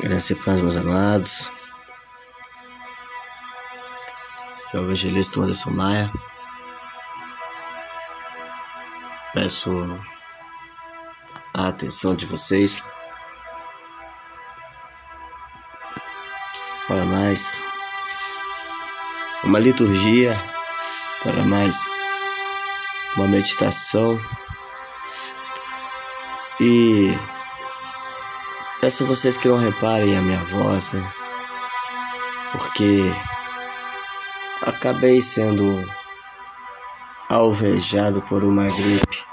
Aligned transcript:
Graças 0.00 0.30
e 0.30 0.34
paz, 0.34 0.60
meus 0.60 0.76
amados. 0.76 1.50
Aqui 4.66 4.76
é 4.76 4.80
o 4.80 4.84
evangelista 4.84 5.40
Anderson 5.40 5.70
Maia. 5.70 6.12
Peço 9.32 9.70
a 11.54 11.68
atenção 11.68 12.16
de 12.16 12.26
vocês 12.26 12.82
para 16.88 17.04
mais 17.04 17.62
uma 19.44 19.60
liturgia, 19.60 20.32
para 21.22 21.44
mais 21.44 21.88
uma 23.16 23.28
meditação 23.28 24.18
e 26.60 27.12
Peço 28.84 29.06
vocês 29.06 29.34
que 29.38 29.48
não 29.48 29.56
reparem 29.56 30.14
a 30.14 30.20
minha 30.20 30.44
voz, 30.44 30.92
né? 30.92 31.10
Porque 32.52 33.00
acabei 34.60 35.22
sendo 35.22 35.90
alvejado 37.30 38.20
por 38.20 38.44
uma 38.44 38.64
gripe, 38.64 39.24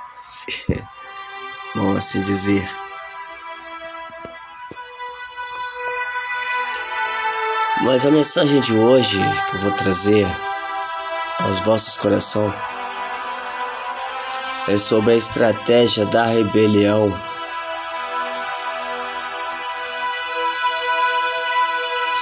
vamos 1.76 1.98
assim 1.98 2.22
dizer. 2.22 2.66
Mas 7.82 8.06
a 8.06 8.10
mensagem 8.10 8.62
de 8.62 8.74
hoje 8.74 9.20
que 9.50 9.58
eu 9.58 9.60
vou 9.60 9.72
trazer 9.74 10.26
aos 11.42 11.60
vossos 11.60 11.98
corações 11.98 12.54
é 14.70 14.78
sobre 14.78 15.12
a 15.12 15.18
estratégia 15.18 16.06
da 16.06 16.24
rebelião. 16.24 17.31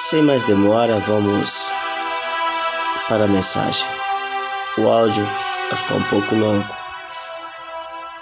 Sem 0.10 0.24
mais 0.24 0.44
demora, 0.44 1.00
vamos 1.02 1.72
para 3.08 3.26
a 3.26 3.28
mensagem. 3.28 3.86
O 4.80 4.90
áudio 4.90 5.24
vai 5.24 5.78
ficar 5.78 5.94
um 5.94 6.04
pouco 6.06 6.34
longo, 6.34 6.66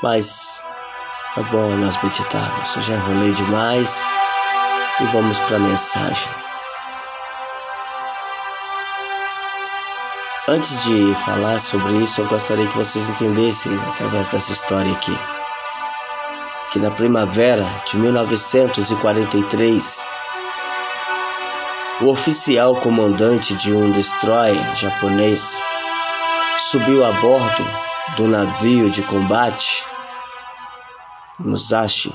mas 0.03 0.61
é 1.37 1.43
bom 1.43 1.77
nós 1.77 1.95
meditarmos. 2.03 2.75
Eu 2.75 2.81
já 2.81 2.95
enrolei 2.95 3.31
demais 3.31 4.05
e 4.99 5.05
vamos 5.13 5.39
para 5.39 5.55
a 5.55 5.59
mensagem. 5.59 6.29
Antes 10.49 10.83
de 10.83 11.15
falar 11.23 11.61
sobre 11.61 12.03
isso, 12.03 12.19
eu 12.19 12.27
gostaria 12.27 12.67
que 12.67 12.75
vocês 12.75 13.07
entendessem, 13.07 13.73
através 13.87 14.27
dessa 14.27 14.51
história 14.51 14.91
aqui, 14.91 15.17
que 16.69 16.79
na 16.79 16.91
primavera 16.91 17.65
de 17.85 17.97
1943, 17.97 20.16
o 21.99 22.09
oficial 22.09 22.75
comandante 22.75 23.55
de 23.55 23.73
um 23.73 23.91
destroyer 23.91 24.75
japonês 24.75 25.59
subiu 26.57 27.03
a 27.03 27.11
bordo 27.13 27.65
do 28.15 28.27
navio 28.27 28.89
de 28.91 29.01
combate 29.01 29.83
Musashi. 31.39 32.13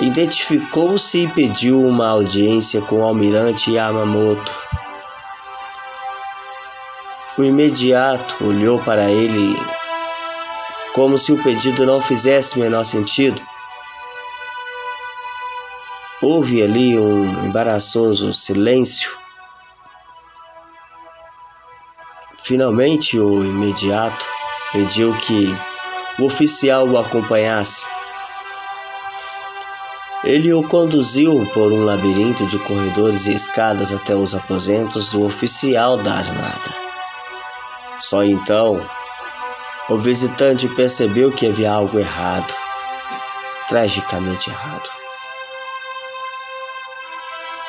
Identificou-se 0.00 1.22
e 1.22 1.28
pediu 1.28 1.80
uma 1.80 2.08
audiência 2.08 2.80
com 2.82 3.00
o 3.00 3.02
almirante 3.04 3.72
Yamamoto. 3.72 4.52
O 7.38 7.44
imediato 7.44 8.44
olhou 8.44 8.80
para 8.80 9.08
ele 9.10 9.56
como 10.92 11.16
se 11.16 11.32
o 11.32 11.42
pedido 11.42 11.86
não 11.86 12.00
fizesse 12.00 12.58
menor 12.58 12.84
sentido 12.84 13.40
Houve 16.26 16.62
ali 16.62 16.98
um 16.98 17.44
embaraçoso 17.44 18.32
silêncio. 18.32 19.14
Finalmente, 22.42 23.18
o 23.18 23.44
imediato 23.44 24.26
pediu 24.72 25.14
que 25.18 25.54
o 26.18 26.24
oficial 26.24 26.88
o 26.88 26.96
acompanhasse. 26.96 27.86
Ele 30.24 30.50
o 30.54 30.66
conduziu 30.66 31.46
por 31.52 31.70
um 31.70 31.84
labirinto 31.84 32.46
de 32.46 32.58
corredores 32.60 33.26
e 33.26 33.34
escadas 33.34 33.92
até 33.92 34.16
os 34.16 34.34
aposentos 34.34 35.12
do 35.12 35.26
oficial 35.26 35.98
da 35.98 36.14
armada. 36.14 36.70
Só 38.00 38.24
então, 38.24 38.82
o 39.90 39.98
visitante 39.98 40.70
percebeu 40.70 41.30
que 41.30 41.46
havia 41.46 41.70
algo 41.70 41.98
errado, 41.98 42.54
tragicamente 43.68 44.48
errado. 44.48 45.03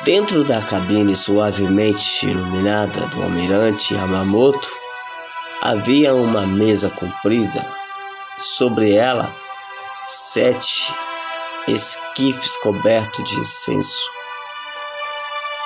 Dentro 0.06 0.44
da 0.44 0.62
cabine 0.62 1.16
suavemente 1.16 2.26
iluminada 2.26 3.08
do 3.08 3.24
almirante 3.24 3.92
Yamamoto, 3.92 4.70
havia 5.60 6.14
uma 6.14 6.46
mesa 6.46 6.88
comprida. 6.88 7.66
Sobre 8.38 8.94
ela, 8.94 9.34
sete 10.06 10.94
esquifes 11.66 12.56
cobertos 12.58 13.24
de 13.24 13.40
incenso. 13.40 14.08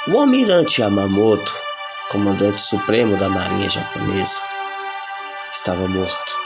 O 0.09 0.19
almirante 0.19 0.81
Yamamoto, 0.81 1.55
comandante 2.09 2.63
supremo 2.63 3.19
da 3.19 3.29
marinha 3.29 3.69
japonesa, 3.69 4.41
estava 5.53 5.87
morto. 5.87 6.39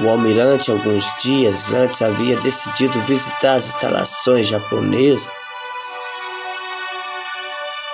O 0.00 0.08
almirante, 0.08 0.68
alguns 0.68 1.04
dias 1.22 1.72
antes, 1.72 2.02
havia 2.02 2.36
decidido 2.40 3.00
visitar 3.02 3.54
as 3.54 3.68
instalações 3.68 4.48
japonesas 4.48 5.30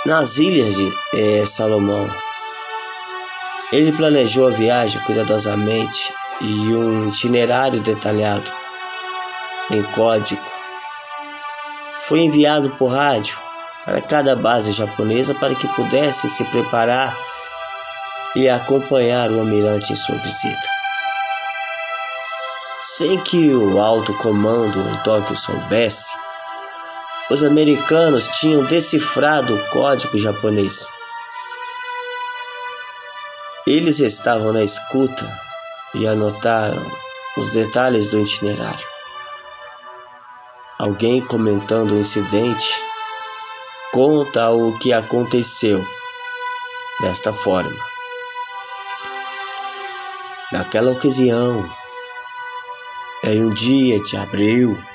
nas 0.04 0.38
ilhas 0.38 0.74
de 0.74 0.92
é, 1.14 1.44
Salomão. 1.44 2.10
Ele 3.72 3.92
planejou 3.92 4.48
a 4.48 4.50
viagem 4.50 5.00
cuidadosamente 5.02 6.12
e 6.40 6.74
um 6.74 7.08
itinerário 7.08 7.80
detalhado 7.80 8.52
em 9.70 9.82
código 9.82 10.52
foi 12.12 12.20
enviado 12.20 12.68
por 12.72 12.88
rádio 12.88 13.38
para 13.84 14.02
cada 14.02 14.36
base 14.36 14.72
japonesa 14.72 15.34
para 15.34 15.54
que 15.54 15.68
pudessem 15.68 16.28
se 16.28 16.44
preparar 16.44 17.16
e 18.34 18.48
acompanhar 18.48 19.30
o 19.30 19.38
almirante 19.38 19.92
em 19.92 19.96
sua 19.96 20.16
visita. 20.16 20.68
Sem 22.80 23.18
que 23.20 23.54
o 23.54 23.80
alto 23.80 24.12
comando 24.18 24.80
em 24.80 24.96
Tóquio 25.04 25.36
soubesse, 25.36 26.14
os 27.32 27.42
americanos 27.42 28.28
tinham 28.28 28.62
decifrado 28.64 29.54
o 29.54 29.68
código 29.70 30.18
japonês. 30.18 30.86
Eles 33.66 34.00
estavam 34.00 34.52
na 34.52 34.62
escuta 34.62 35.26
e 35.94 36.06
anotaram 36.06 36.84
os 37.38 37.50
detalhes 37.50 38.10
do 38.10 38.20
itinerário. 38.20 38.86
Alguém 40.78 41.22
comentando 41.22 41.92
o 41.92 41.98
incidente 41.98 42.68
conta 43.92 44.50
o 44.50 44.78
que 44.78 44.92
aconteceu 44.92 45.82
desta 47.00 47.32
forma. 47.32 47.80
Naquela 50.52 50.90
ocasião, 50.92 51.66
em 53.24 53.42
um 53.42 53.48
dia 53.54 53.98
de 54.02 54.18
abril 54.18 54.91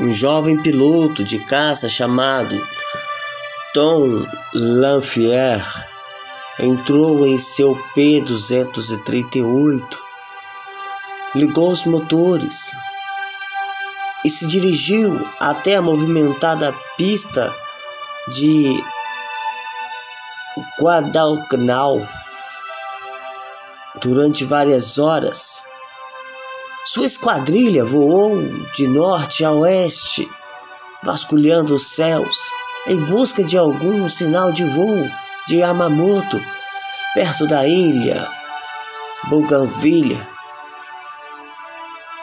um 0.00 0.12
jovem 0.12 0.60
piloto 0.60 1.22
de 1.22 1.38
caça 1.44 1.88
chamado 1.88 2.60
Tom 3.74 4.26
Lanfier 4.52 5.64
entrou 6.58 7.26
em 7.26 7.36
seu 7.38 7.74
P-238, 7.94 9.82
ligou 11.34 11.70
os 11.70 11.84
motores 11.84 12.72
e 14.24 14.30
se 14.30 14.46
dirigiu 14.46 15.26
até 15.40 15.76
a 15.76 15.82
movimentada 15.82 16.74
pista 16.96 17.52
de 18.28 18.74
Guadalcanal. 20.78 22.06
Durante 24.00 24.44
várias 24.44 24.98
horas 24.98 25.64
sua 26.84 27.06
esquadrilha 27.06 27.84
voou 27.84 28.42
de 28.74 28.88
norte 28.88 29.44
a 29.44 29.52
oeste, 29.52 30.28
vasculhando 31.04 31.74
os 31.74 31.94
céus 31.94 32.50
em 32.88 32.98
busca 33.04 33.44
de 33.44 33.56
algum 33.56 34.08
sinal 34.08 34.50
de 34.50 34.64
voo 34.64 35.08
de 35.46 35.58
Yamamoto, 35.58 36.42
perto 37.14 37.46
da 37.46 37.66
ilha 37.68 38.28
Bougainville. 39.28 40.20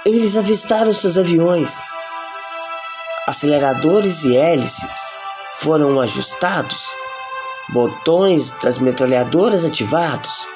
Eles 0.06 0.35
avistaram 0.35 0.91
seus 0.91 1.17
aviões. 1.17 1.81
Aceleradores 3.27 4.25
e 4.25 4.35
hélices 4.35 5.19
foram 5.56 6.01
ajustados, 6.01 6.89
botões 7.69 8.51
das 8.61 8.77
metralhadoras 8.77 9.63
ativados 9.63 10.47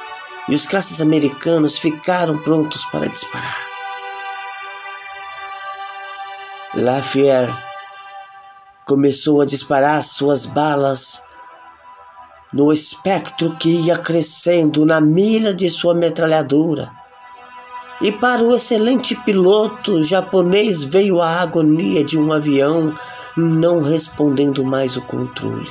e 0.50 0.56
os 0.56 0.68
caças 0.68 1.00
americanos 1.00 1.78
ficaram 1.78 2.38
prontos 2.38 2.84
para 2.86 3.08
disparar. 3.08 3.73
Lafayette 6.76 7.54
começou 8.84 9.42
a 9.42 9.46
disparar 9.46 10.02
suas 10.02 10.48
balas 10.48 11.22
no 12.52 12.74
espectro 12.74 13.56
que 13.58 13.70
ia 13.70 13.96
crescendo 13.96 14.84
na 14.84 15.00
mira 15.00 15.54
de 15.54 15.70
sua 15.70 15.94
metralhadora. 15.94 16.92
E 18.02 18.12
para 18.12 18.44
o 18.44 18.56
excelente 18.56 19.16
piloto 19.16 20.04
japonês 20.04 20.84
veio 20.84 21.22
a 21.22 21.42
agonia 21.42 22.04
de 22.04 22.18
um 22.18 22.34
avião 22.34 22.92
não 23.38 23.84
respondendo 23.84 24.66
mais 24.66 24.98
o 24.98 25.02
controle. 25.04 25.70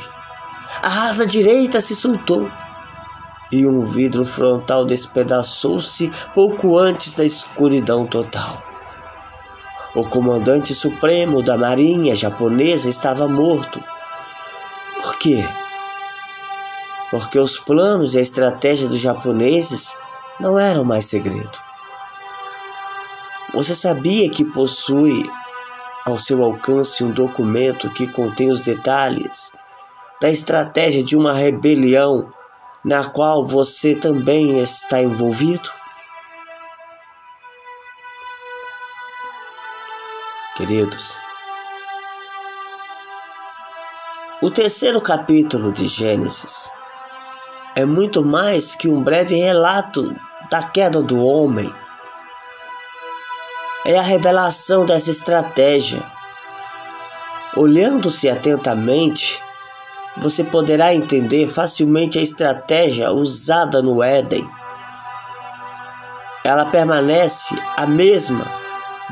A 0.81 1.09
asa 1.09 1.27
direita 1.27 1.81
se 1.81 1.97
soltou 1.97 2.49
e 3.51 3.67
um 3.67 3.83
vidro 3.83 4.25
frontal 4.25 4.85
despedaçou-se 4.85 6.13
pouco 6.33 6.79
antes 6.79 7.13
da 7.15 7.25
escuridão 7.25 8.07
total. 8.07 8.72
O 9.95 10.09
comandante 10.09 10.75
supremo 10.75 11.43
da 11.43 11.57
marinha 11.57 12.15
japonesa 12.15 12.89
estava 12.89 13.29
morto. 13.29 13.83
Por 15.03 15.19
quê? 15.19 15.45
porque 17.13 17.39
os 17.39 17.59
planos 17.59 18.15
e 18.15 18.19
a 18.19 18.23
estratégia 18.23 18.89
dos 18.89 18.99
japoneses 18.99 19.95
não 20.41 20.59
eram 20.59 20.83
mais 20.83 21.05
segredo. 21.05 21.59
Você 23.53 23.75
sabia 23.75 24.31
que 24.31 24.47
possui 24.47 25.23
ao 26.07 26.19
seu 26.19 26.43
alcance 26.43 27.05
um 27.05 27.11
documento 27.11 27.91
que 27.91 28.11
contém 28.11 28.51
os 28.51 28.63
detalhes 28.63 29.53
da 30.23 30.31
estratégia 30.31 31.05
de 31.05 31.15
uma 31.15 31.35
rebelião 31.35 32.33
na 32.83 33.05
qual 33.05 33.47
você 33.47 33.95
também 33.95 34.59
está 34.63 35.03
envolvido? 35.03 35.69
Queridos, 40.63 41.19
o 44.41 44.49
terceiro 44.49 45.01
capítulo 45.01 45.73
de 45.73 45.89
Gênesis 45.89 46.71
é 47.75 47.85
muito 47.85 48.25
mais 48.25 48.77
que 48.77 48.87
um 48.87 49.03
breve 49.03 49.35
relato 49.35 50.15
da 50.49 50.63
queda 50.63 51.03
do 51.03 51.21
homem. 51.21 51.69
É 53.85 53.99
a 53.99 54.03
revelação 54.03 54.85
dessa 54.85 55.11
estratégia. 55.11 56.01
Olhando-se 57.57 58.29
atentamente, 58.29 59.43
você 60.19 60.45
poderá 60.45 60.95
entender 60.95 61.49
facilmente 61.49 62.21
a 62.21 62.23
estratégia 62.23 63.11
usada 63.11 63.83
no 63.83 64.01
Éden. 64.01 64.49
Ela 66.45 66.67
permanece 66.67 67.53
a 67.77 67.85
mesma 67.85 68.62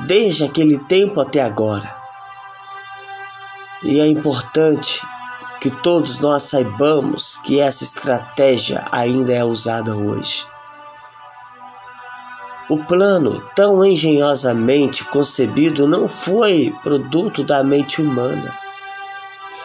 desde 0.07 0.45
aquele 0.45 0.79
tempo 0.79 1.21
até 1.21 1.43
agora. 1.43 1.97
E 3.83 3.99
é 3.99 4.07
importante 4.07 5.03
que 5.61 5.71
todos 5.71 6.19
nós 6.19 6.45
saibamos 6.45 7.37
que 7.37 7.61
essa 7.61 7.85
estratégia 7.85 8.85
ainda 8.91 9.33
é 9.33 9.45
usada 9.45 9.97
hoje. 9.97 10.47
O 12.69 12.79
plano, 12.85 13.43
tão 13.55 13.85
engenhosamente 13.85 15.05
concebido, 15.05 15.89
não 15.89 16.07
foi 16.07 16.73
produto 16.83 17.43
da 17.43 17.65
mente 17.65 18.01
humana. 18.01 18.57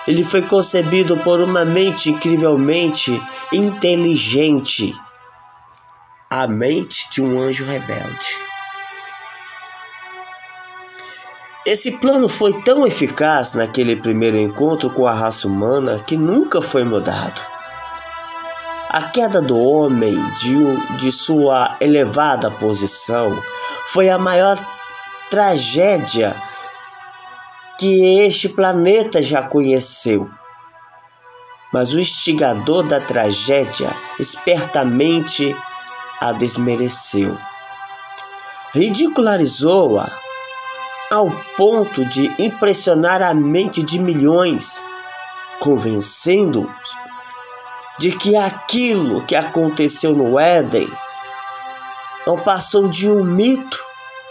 Ele 0.08 0.24
foi 0.24 0.42
concebido 0.42 1.16
por 1.18 1.40
uma 1.40 1.64
mente 1.64 2.10
incrivelmente 2.10 3.22
inteligente 3.54 4.94
a 6.30 6.48
mente 6.48 7.08
de 7.12 7.22
um 7.22 7.40
anjo 7.40 7.64
rebelde. 7.64 8.55
Esse 11.66 11.94
plano 11.94 12.30
foi 12.30 12.62
tão 12.62 12.86
eficaz 12.86 13.56
naquele 13.56 13.96
primeiro 13.96 14.38
encontro 14.38 14.88
com 14.92 15.08
a 15.08 15.14
raça 15.16 15.48
humana 15.48 16.00
que 16.00 16.16
nunca 16.16 16.62
foi 16.62 16.84
mudado. 16.84 17.42
A 18.88 19.10
queda 19.10 19.42
do 19.42 19.58
homem 19.58 20.14
de, 20.36 20.98
de 20.98 21.12
sua 21.12 21.76
elevada 21.82 22.52
posição 22.52 23.42
foi 23.88 24.10
a 24.10 24.18
maior 24.20 24.64
tragédia 25.32 26.40
que 27.80 28.24
este 28.24 28.48
planeta 28.48 29.20
já 29.24 29.42
conheceu. 29.42 30.30
Mas 31.74 31.96
o 31.96 32.00
instigador 32.00 32.84
da 32.84 33.00
tragédia 33.00 33.90
espertamente 34.20 35.56
a 36.22 36.32
desmereceu. 36.32 37.36
Ridicularizou-a 38.72 40.25
ao 41.12 41.30
ponto 41.56 42.04
de 42.06 42.34
impressionar 42.42 43.22
a 43.22 43.34
mente 43.34 43.84
de 43.84 44.00
milhões, 44.00 44.84
convencendo-os 45.60 47.06
de 47.98 48.12
que 48.12 48.36
aquilo 48.36 49.24
que 49.26 49.36
aconteceu 49.36 50.14
no 50.14 50.38
Éden 50.38 50.92
não 52.26 52.38
passou 52.38 52.90
de 52.90 53.10
um 53.10 53.24
mito 53.24 53.84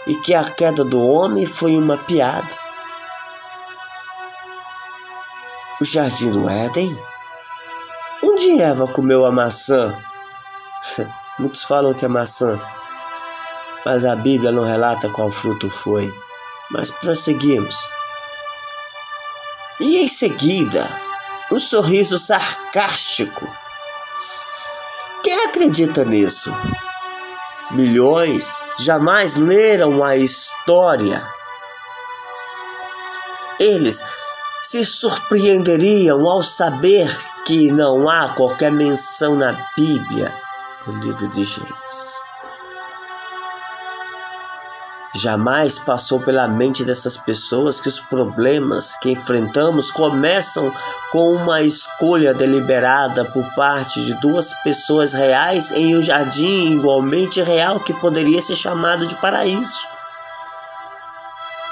e 0.05 0.15
que 0.15 0.33
a 0.33 0.43
queda 0.43 0.83
do 0.83 1.01
homem 1.01 1.45
foi 1.45 1.75
uma 1.77 1.97
piada. 1.97 2.55
O 5.81 5.85
jardim 5.85 6.29
do 6.29 6.47
Éden? 6.47 6.97
Onde 8.21 8.61
Eva 8.61 8.87
comeu 8.87 9.25
a 9.25 9.31
maçã? 9.31 9.97
Muitos 11.39 11.63
falam 11.63 11.93
que 11.93 12.05
é 12.05 12.07
maçã, 12.07 12.61
mas 13.85 14.05
a 14.05 14.15
Bíblia 14.15 14.51
não 14.51 14.63
relata 14.63 15.09
qual 15.09 15.29
fruto 15.29 15.69
foi 15.69 16.24
mas 16.69 16.89
prosseguimos. 16.89 17.75
E 19.79 19.97
em 19.97 20.07
seguida, 20.07 20.89
um 21.51 21.59
sorriso 21.59 22.17
sarcástico. 22.17 23.47
Quem 25.23 25.45
acredita 25.45 26.05
nisso? 26.05 26.51
Milhões 27.71 28.51
jamais 28.79 29.35
leram 29.35 30.03
a 30.03 30.15
história. 30.15 31.21
Eles 33.59 34.03
se 34.61 34.83
surpreenderiam 34.83 36.27
ao 36.27 36.41
saber 36.41 37.09
que 37.45 37.71
não 37.71 38.09
há 38.09 38.29
qualquer 38.29 38.71
menção 38.71 39.35
na 39.35 39.53
Bíblia, 39.77 40.33
no 40.87 40.93
livro 40.99 41.27
de 41.29 41.43
Gênesis. 41.43 42.21
Jamais 45.25 45.79
passou 45.79 46.19
pela 46.19 46.47
mente 46.47 46.85
dessas 46.85 47.17
pessoas 47.17 47.79
que 47.79 47.87
os 47.87 47.99
problemas 47.99 48.95
que 48.97 49.09
enfrentamos 49.09 49.89
começam 49.89 50.71
com 51.11 51.33
uma 51.33 51.63
escolha 51.63 52.31
deliberada 52.31 53.25
por 53.25 53.43
parte 53.55 54.05
de 54.05 54.13
duas 54.21 54.53
pessoas 54.61 55.13
reais 55.13 55.71
em 55.71 55.97
um 55.97 56.01
jardim 56.03 56.73
igualmente 56.73 57.41
real 57.41 57.79
que 57.79 57.91
poderia 57.91 58.39
ser 58.39 58.55
chamado 58.55 59.07
de 59.07 59.15
paraíso. 59.15 59.87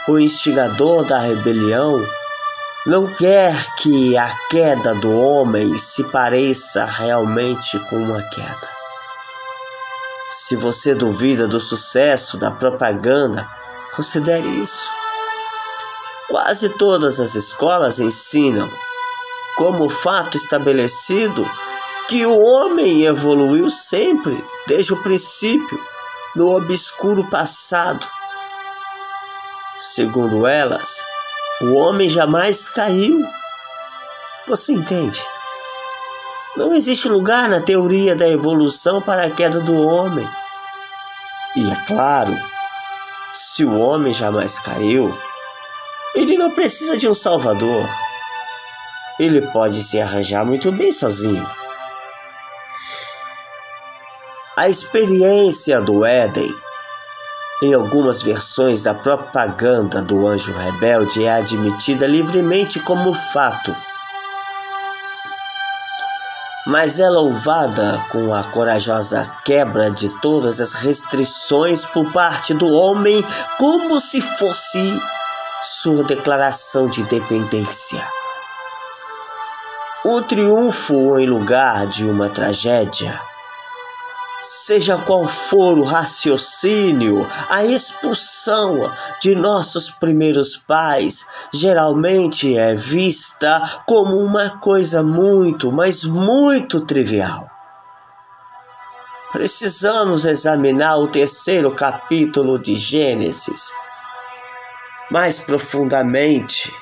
O 0.08 0.18
instigador 0.18 1.06
da 1.06 1.20
rebelião 1.20 2.04
não 2.88 3.06
quer 3.06 3.56
que 3.76 4.18
a 4.18 4.36
queda 4.50 4.96
do 4.96 5.16
homem 5.16 5.78
se 5.78 6.04
pareça 6.06 6.86
realmente 6.86 7.78
com 7.82 7.98
uma 7.98 8.24
queda. 8.24 8.73
Se 10.30 10.56
você 10.56 10.96
duvida 10.96 11.48
do 11.48 11.60
sucesso 11.60 12.38
da 12.38 12.50
propaganda, 12.52 13.48
considere 13.96 14.48
isso. 14.48 14.92
Quase 16.30 16.70
todas 16.70 17.20
as 17.20 17.36
escolas 17.36 18.00
ensinam, 18.00 18.72
como 19.56 19.88
fato 19.90 20.36
estabelecido, 20.36 21.48
que 22.08 22.26
o 22.26 22.40
homem 22.40 23.04
evoluiu 23.04 23.70
sempre, 23.70 24.44
desde 24.68 24.94
o 24.94 25.04
princípio, 25.04 25.80
no 26.36 26.56
obscuro 26.56 27.30
passado. 27.30 28.08
Segundo 29.76 30.48
elas, 30.48 31.06
o 31.62 31.74
homem 31.74 32.10
jamais 32.10 32.70
caiu. 32.70 33.20
Você 34.48 34.74
entende? 34.74 35.24
Não 36.56 36.76
existe 36.76 37.10
lugar 37.10 37.50
na 37.50 37.62
teoria 37.62 38.16
da 38.16 38.30
evolução 38.30 39.02
para 39.02 39.26
a 39.26 39.32
queda 39.32 39.60
do 39.60 39.76
homem. 39.76 40.30
E 41.56 41.68
é 41.68 41.76
claro, 41.88 42.38
se 43.32 43.66
o 43.66 43.80
homem 43.80 44.14
jamais 44.14 44.60
caiu, 44.60 45.18
ele 46.14 46.38
não 46.38 46.52
precisa 46.52 46.96
de 46.96 47.10
um 47.10 47.16
salvador. 47.16 47.90
Ele 49.20 49.42
pode 49.48 49.82
se 49.82 50.00
arranjar 50.00 50.46
muito 50.46 50.72
bem 50.72 50.92
sozinho. 50.92 51.48
A 54.56 54.70
experiência 54.70 55.82
do 55.82 56.06
Éden, 56.06 56.54
em 57.64 57.74
algumas 57.74 58.22
versões 58.22 58.84
da 58.84 58.94
propaganda 58.94 60.04
do 60.04 60.28
anjo 60.28 60.54
rebelde, 60.54 61.24
é 61.24 61.34
admitida 61.34 62.06
livremente 62.06 62.80
como 62.80 63.12
fato 63.12 63.76
mas 66.66 67.00
é 67.00 67.10
louvada 67.10 68.04
com 68.12 68.34
a 68.34 68.44
corajosa 68.44 69.30
quebra 69.44 69.92
de 69.92 70.10
todas 70.22 70.62
as 70.62 70.74
restrições 70.74 71.86
por 71.86 72.12
parte 72.12 72.54
do 72.54 72.70
homem, 72.70 73.24
como 73.58 74.00
se 74.00 74.22
fosse 74.22 75.02
sua 75.62 76.04
declaração 76.04 76.88
de 76.88 77.02
independência. 77.02 78.02
O 80.06 80.22
triunfo 80.22 81.18
em 81.18 81.26
lugar 81.26 81.88
de 81.88 82.06
uma 82.06 82.30
tragédia. 82.30 83.33
Seja 84.44 84.98
qual 84.98 85.26
for 85.26 85.78
o 85.80 85.84
raciocínio, 85.84 87.26
a 87.48 87.64
expulsão 87.64 88.94
de 89.22 89.36
nossos 89.36 89.90
primeiros 89.90 90.58
pais 90.58 91.26
geralmente 91.54 92.58
é 92.58 92.76
vista 92.76 93.64
como 93.88 94.18
uma 94.18 94.60
coisa 94.60 95.02
muito, 95.02 95.72
mas 95.72 96.04
muito 96.04 96.82
trivial. 96.82 97.50
Precisamos 99.32 100.26
examinar 100.26 100.98
o 100.98 101.08
terceiro 101.08 101.74
capítulo 101.74 102.60
de 102.60 102.76
Gênesis 102.76 103.72
mais 105.10 105.38
profundamente. 105.40 106.74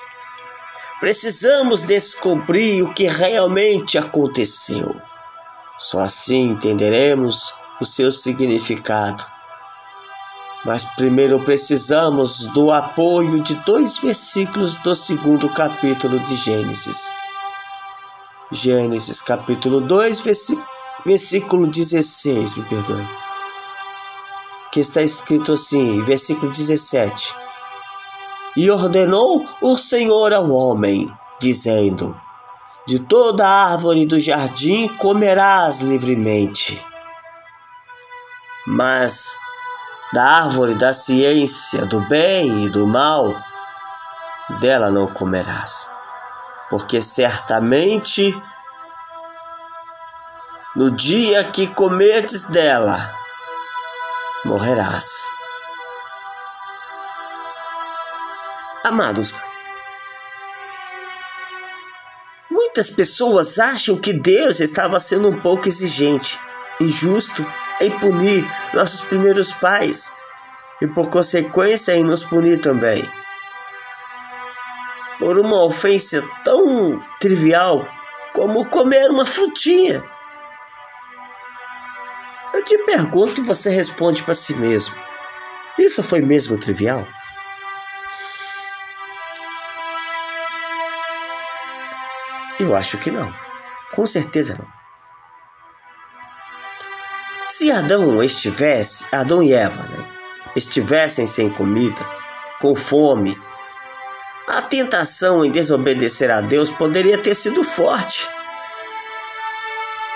Precisamos 1.00 1.84
descobrir 1.84 2.82
o 2.82 2.94
que 2.94 3.08
realmente 3.08 3.98
aconteceu. 3.98 5.11
Só 5.82 5.98
assim 5.98 6.52
entenderemos 6.52 7.52
o 7.82 7.86
seu 7.86 8.12
significado. 8.12 9.26
Mas 10.64 10.86
primeiro 10.86 11.44
precisamos 11.44 12.46
do 12.50 12.70
apoio 12.70 13.42
de 13.42 13.56
dois 13.66 13.98
versículos 13.98 14.76
do 14.76 14.96
segundo 14.96 15.50
capítulo 15.50 16.20
de 16.20 16.36
Gênesis. 16.36 17.12
Gênesis 18.52 19.24
capítulo 19.24 19.82
2, 19.82 20.24
versículo 21.04 21.66
16, 21.66 22.58
me 22.58 22.66
perdoe. 22.66 23.10
Que 24.72 24.82
está 24.82 25.02
escrito 25.02 25.54
assim, 25.54 26.06
versículo 26.06 26.52
17. 26.52 27.34
E 28.56 28.70
ordenou 28.70 29.44
o 29.60 29.76
Senhor 29.76 30.32
ao 30.32 30.52
homem, 30.52 31.12
dizendo: 31.40 32.16
de 32.92 33.00
toda 33.00 33.48
árvore 33.48 34.06
do 34.06 34.20
jardim 34.20 34.90
comerás 34.98 35.80
livremente. 35.80 36.86
Mas 38.68 39.34
da 40.12 40.22
árvore 40.22 40.76
da 40.76 40.94
ciência 40.94 41.86
do 41.86 42.02
bem 42.10 42.66
e 42.66 42.70
do 42.70 42.86
mal, 42.86 43.34
dela 44.60 44.92
não 44.92 45.08
comerás, 45.08 45.90
porque 46.70 47.02
certamente 47.02 48.38
no 50.76 50.92
dia 50.92 51.46
que 51.46 51.68
comeres 51.68 52.44
dela, 52.44 53.00
morrerás. 54.44 55.30
Amados, 58.84 59.34
Muitas 62.72 62.90
pessoas 62.90 63.60
acham 63.60 63.98
que 63.98 64.14
Deus 64.14 64.62
estava 64.62 64.98
sendo 64.98 65.28
um 65.28 65.42
pouco 65.42 65.68
exigente, 65.68 66.40
injusto 66.80 67.46
em 67.82 67.92
punir 68.00 68.50
nossos 68.74 69.02
primeiros 69.02 69.52
pais 69.52 70.10
e, 70.82 70.88
por 70.88 71.10
consequência, 71.10 71.92
em 71.92 72.02
nos 72.02 72.24
punir 72.24 72.62
também. 72.62 73.04
Por 75.20 75.38
uma 75.38 75.66
ofensa 75.66 76.26
tão 76.46 77.02
trivial 77.20 77.86
como 78.34 78.66
comer 78.70 79.10
uma 79.10 79.26
frutinha. 79.26 80.02
Eu 82.54 82.64
te 82.64 82.78
pergunto 82.86 83.42
e 83.42 83.44
você 83.44 83.70
responde 83.70 84.24
para 84.24 84.34
si 84.34 84.56
mesmo: 84.56 84.96
Isso 85.78 86.02
foi 86.02 86.22
mesmo 86.22 86.58
trivial? 86.58 87.06
Eu 92.62 92.76
acho 92.76 93.00
que 93.00 93.10
não. 93.10 93.34
Com 93.96 94.06
certeza 94.06 94.56
não. 94.58 94.68
Se 97.50 97.72
Adão 97.72 98.24
estivesse, 98.24 99.08
Adão 99.12 99.42
e 99.42 99.52
Eva, 99.52 99.82
né, 99.82 100.08
estivessem 100.56 101.26
sem 101.26 101.50
comida, 101.50 102.08
com 102.62 102.76
fome, 102.76 103.36
a 104.48 104.62
tentação 104.62 105.44
em 105.44 105.50
desobedecer 105.50 106.30
a 106.30 106.40
Deus 106.40 106.70
poderia 106.70 107.18
ter 107.18 107.34
sido 107.34 107.64
forte. 107.64 108.30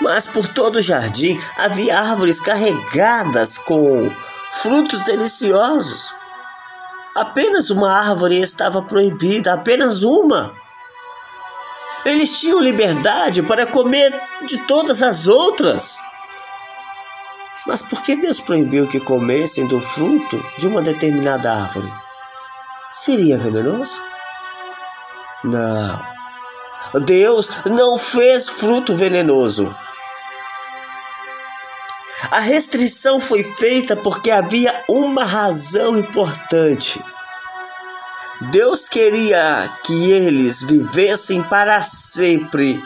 Mas 0.00 0.24
por 0.24 0.46
todo 0.46 0.76
o 0.76 0.82
jardim 0.82 1.38
havia 1.56 1.98
árvores 1.98 2.38
carregadas 2.38 3.58
com 3.58 4.08
frutos 4.52 5.04
deliciosos. 5.04 6.14
Apenas 7.16 7.70
uma 7.70 7.92
árvore 7.92 8.40
estava 8.40 8.80
proibida, 8.82 9.52
apenas 9.52 10.04
uma. 10.04 10.54
Eles 12.06 12.38
tinham 12.38 12.60
liberdade 12.60 13.42
para 13.42 13.66
comer 13.66 14.14
de 14.46 14.58
todas 14.66 15.02
as 15.02 15.26
outras. 15.26 16.00
Mas 17.66 17.82
por 17.82 18.00
que 18.00 18.14
Deus 18.14 18.38
proibiu 18.38 18.86
que 18.86 19.00
comessem 19.00 19.66
do 19.66 19.80
fruto 19.80 20.40
de 20.56 20.68
uma 20.68 20.80
determinada 20.80 21.52
árvore? 21.52 21.92
Seria 22.92 23.36
venenoso? 23.36 24.00
Não. 25.42 26.00
Deus 27.04 27.50
não 27.66 27.98
fez 27.98 28.48
fruto 28.48 28.94
venenoso. 28.94 29.74
A 32.30 32.38
restrição 32.38 33.18
foi 33.18 33.42
feita 33.42 33.96
porque 33.96 34.30
havia 34.30 34.84
uma 34.88 35.24
razão 35.24 35.98
importante. 35.98 37.02
Deus 38.40 38.86
queria 38.86 39.66
que 39.82 40.12
eles 40.12 40.62
vivessem 40.62 41.42
para 41.42 41.80
sempre, 41.80 42.82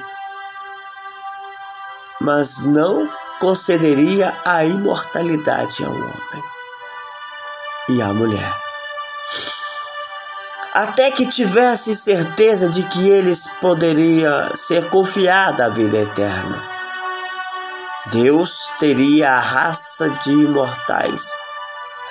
mas 2.21 2.61
não 2.61 3.11
concederia 3.41 4.33
a 4.47 4.65
imortalidade 4.65 5.85
ao 5.85 5.93
homem 5.93 6.45
e 7.89 8.01
à 8.01 8.15
mulher. 8.15 8.55
Até 10.73 11.11
que 11.11 11.27
tivesse 11.27 11.97
certeza 11.97 12.69
de 12.69 12.85
que 12.85 13.09
eles 13.09 13.49
poderiam 13.61 14.55
ser 14.55 14.89
confiada 14.89 15.67
a 15.67 15.69
vida 15.69 15.97
eterna. 15.97 16.65
Deus 18.13 18.73
teria 18.79 19.33
a 19.33 19.41
raça 19.41 20.11
de 20.11 20.31
imortais 20.31 21.33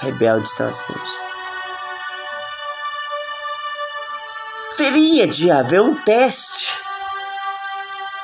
rebeldes 0.02 0.58
nas 0.58 0.84
mãos. 0.90 1.29
Teria 4.80 5.28
de 5.28 5.52
haver 5.52 5.82
um 5.82 5.94
teste. 5.94 6.70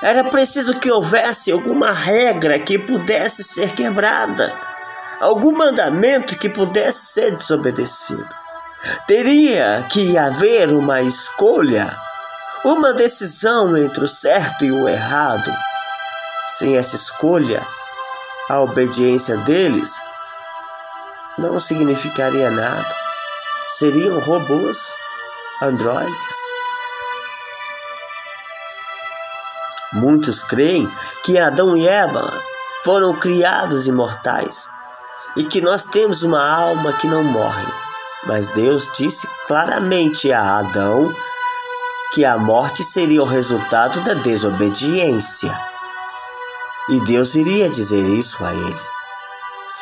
Era 0.01 0.23
preciso 0.23 0.79
que 0.79 0.89
houvesse 0.89 1.51
alguma 1.51 1.91
regra 1.91 2.57
que 2.57 2.79
pudesse 2.79 3.43
ser 3.43 3.73
quebrada, 3.73 4.57
algum 5.19 5.51
mandamento 5.51 6.37
que 6.37 6.47
pudesse 6.47 7.07
ser 7.07 7.31
desobedecido. 7.35 8.29
Teria 9.05 9.85
que 9.91 10.17
haver 10.17 10.71
uma 10.71 11.01
escolha, 11.01 11.93
uma 12.63 12.93
decisão 12.93 13.75
entre 13.75 14.05
o 14.05 14.07
certo 14.07 14.63
e 14.63 14.71
o 14.71 14.87
errado. 14.87 15.51
Sem 16.57 16.77
essa 16.77 16.95
escolha, 16.95 17.67
a 18.49 18.61
obediência 18.61 19.35
deles 19.39 20.01
não 21.37 21.59
significaria 21.59 22.49
nada. 22.49 22.95
Seriam 23.65 24.21
robôs 24.21 24.95
androides. 25.61 26.37
Muitos 29.93 30.43
creem 30.43 30.91
que 31.23 31.37
Adão 31.37 31.75
e 31.75 31.87
Eva 31.87 32.41
foram 32.83 33.15
criados 33.15 33.87
imortais 33.87 34.69
e 35.37 35.43
que 35.43 35.61
nós 35.61 35.85
temos 35.85 36.21
uma 36.21 36.45
alma 36.45 36.93
que 36.93 37.07
não 37.07 37.23
morre. 37.23 37.65
Mas 38.25 38.47
Deus 38.47 38.89
disse 38.97 39.27
claramente 39.47 40.31
a 40.31 40.57
Adão 40.57 41.13
que 42.13 42.25
a 42.25 42.37
morte 42.37 42.83
seria 42.83 43.21
o 43.21 43.25
resultado 43.25 44.01
da 44.01 44.13
desobediência. 44.13 45.55
E 46.89 47.03
Deus 47.03 47.35
iria 47.35 47.69
dizer 47.69 48.05
isso 48.05 48.43
a 48.43 48.53
ele. 48.53 48.81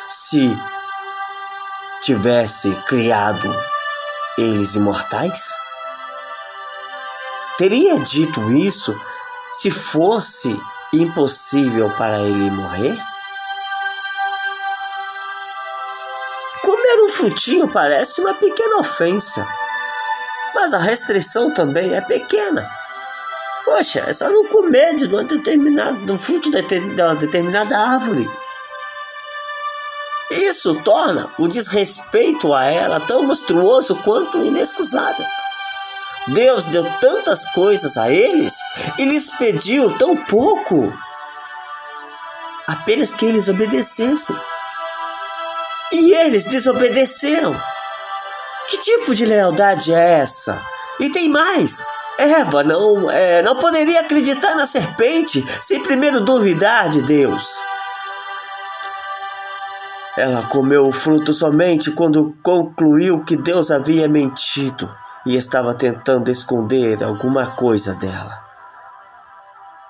Se 0.08 0.56
tivesse 2.02 2.70
criado 2.82 3.54
eles 4.36 4.74
imortais? 4.74 5.63
Teria 7.56 8.00
dito 8.00 8.50
isso 8.50 8.98
se 9.52 9.70
fosse 9.70 10.60
impossível 10.92 11.88
para 11.96 12.18
ele 12.20 12.50
morrer? 12.50 12.96
Comer 16.62 17.02
um 17.04 17.08
frutinho 17.08 17.68
parece 17.68 18.20
uma 18.20 18.34
pequena 18.34 18.78
ofensa, 18.78 19.46
mas 20.52 20.74
a 20.74 20.78
restrição 20.78 21.52
também 21.52 21.94
é 21.94 22.00
pequena. 22.00 22.68
Poxa, 23.64 24.00
é 24.00 24.12
só 24.12 24.28
não 24.30 24.44
comer 24.48 24.96
de 24.96 25.06
um 25.06 25.24
determinado, 25.24 26.04
do 26.06 26.18
fruto 26.18 26.50
de 26.50 27.02
uma 27.02 27.14
determinada 27.14 27.78
árvore. 27.78 28.28
Isso 30.32 30.74
torna 30.82 31.32
o 31.38 31.46
desrespeito 31.46 32.52
a 32.52 32.64
ela 32.64 32.98
tão 32.98 33.22
monstruoso 33.22 33.94
quanto 34.02 34.44
inexcusável. 34.44 35.24
Deus 36.28 36.64
deu 36.66 36.84
tantas 37.00 37.44
coisas 37.52 37.98
a 37.98 38.10
eles 38.10 38.54
e 38.98 39.04
lhes 39.04 39.28
pediu 39.28 39.94
tão 39.96 40.16
pouco. 40.16 40.90
Apenas 42.66 43.12
que 43.12 43.26
eles 43.26 43.46
obedecessem. 43.48 44.34
E 45.92 46.14
eles 46.14 46.46
desobedeceram. 46.46 47.52
Que 48.66 48.78
tipo 48.78 49.14
de 49.14 49.26
lealdade 49.26 49.92
é 49.92 50.20
essa? 50.20 50.64
E 50.98 51.10
tem 51.10 51.28
mais. 51.28 51.82
Eva 52.18 52.62
não, 52.62 53.10
é, 53.10 53.42
não 53.42 53.58
poderia 53.58 54.00
acreditar 54.00 54.54
na 54.54 54.66
serpente 54.66 55.44
sem 55.60 55.82
primeiro 55.82 56.22
duvidar 56.22 56.88
de 56.88 57.02
Deus. 57.02 57.60
Ela 60.16 60.46
comeu 60.46 60.86
o 60.86 60.92
fruto 60.92 61.34
somente 61.34 61.90
quando 61.90 62.34
concluiu 62.42 63.22
que 63.24 63.36
Deus 63.36 63.70
havia 63.70 64.08
mentido 64.08 64.88
e 65.26 65.36
estava 65.36 65.74
tentando 65.74 66.30
esconder 66.30 67.02
alguma 67.02 67.54
coisa 67.54 67.94
dela, 67.94 68.44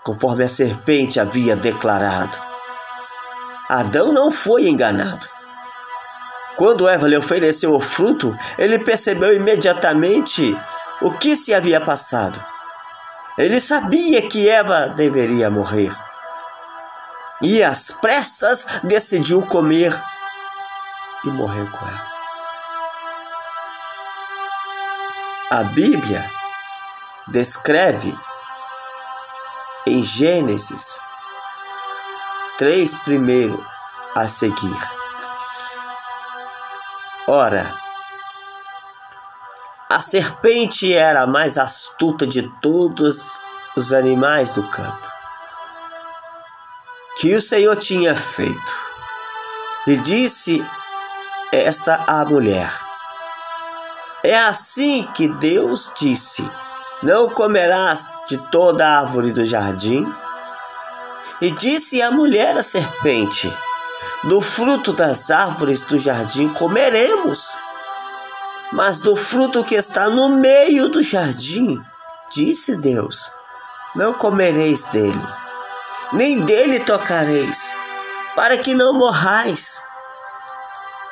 conforme 0.05 0.45
a 0.45 0.49
serpente 0.49 1.19
havia 1.19 1.57
declarado. 1.57 2.38
Adão 3.69 4.12
não 4.12 4.31
foi 4.31 4.69
enganado. 4.69 5.26
Quando 6.57 6.88
Eva 6.88 7.09
lhe 7.09 7.17
ofereceu 7.17 7.75
o 7.75 7.81
fruto, 7.81 8.37
ele 8.57 8.79
percebeu 8.79 9.35
imediatamente 9.35 10.57
o 11.03 11.12
que 11.12 11.35
se 11.35 11.53
havia 11.53 11.81
passado. 11.81 12.41
Ele 13.37 13.61
sabia 13.61 14.29
que 14.29 14.49
Eva 14.49 14.88
deveria 14.88 15.50
morrer. 15.50 15.93
E 17.43 17.62
às 17.62 17.91
pressas 17.91 18.81
decidiu 18.85 19.43
comer 19.47 19.93
e 21.25 21.31
morrer 21.31 21.69
com 21.71 21.87
ela. 21.87 22.13
A 25.54 25.62
Bíblia 25.62 26.28
descreve 27.28 28.12
em 29.87 30.02
Gênesis 30.02 30.99
três 32.58 32.92
primeiro 32.92 33.64
a 34.16 34.26
seguir. 34.26 34.80
Ora, 37.28 37.73
a 39.88 40.00
serpente 40.00 40.92
era 40.92 41.23
a 41.23 41.26
mais 41.28 41.56
astuta 41.56 42.26
de 42.26 42.50
todos 42.61 43.40
os 43.76 43.92
animais 43.92 44.56
do 44.56 44.68
campo 44.68 45.08
que 47.18 47.32
o 47.32 47.40
Senhor 47.40 47.76
tinha 47.76 48.16
feito. 48.16 48.76
E 49.87 49.96
disse 49.99 50.68
esta 51.52 52.04
à 52.08 52.25
mulher: 52.25 52.73
é 54.25 54.35
assim 54.38 55.07
que 55.14 55.28
Deus 55.28 55.93
disse: 55.95 56.50
Não 57.02 57.28
comerás 57.28 58.11
de 58.26 58.38
toda 58.50 58.87
a 58.87 59.00
árvore 59.00 59.31
do 59.33 59.45
jardim? 59.45 60.11
E 61.43 61.50
disse 61.50 62.00
a 62.00 62.11
mulher 62.11 62.57
à 62.57 62.62
serpente: 62.62 63.52
Do 64.25 64.40
fruto 64.40 64.95
das 64.95 65.31
árvores 65.31 65.83
do 65.83 65.99
jardim 65.99 66.49
comeremos, 66.54 67.59
mas 68.73 68.99
do 68.99 69.14
fruto 69.14 69.62
que 69.62 69.75
está 69.75 70.09
no 70.09 70.31
meio 70.31 70.88
do 70.88 71.02
jardim, 71.02 71.78
disse 72.33 72.78
Deus: 72.78 73.31
Não 73.95 74.14
comereis 74.14 74.87
dele, 74.87 75.28
nem 76.14 76.40
dele 76.40 76.81
tocareis, 76.81 77.75
para 78.35 78.57
que 78.57 78.73
não 78.73 78.95
morrais. 78.95 79.83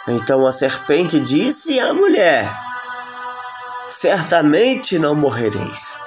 Então 0.09 0.47
a 0.47 0.50
serpente 0.50 1.21
disse 1.21 1.78
à 1.78 1.92
mulher: 1.92 2.72
certamente 3.93 4.99
não 4.99 5.15
morrereis. 5.15 5.99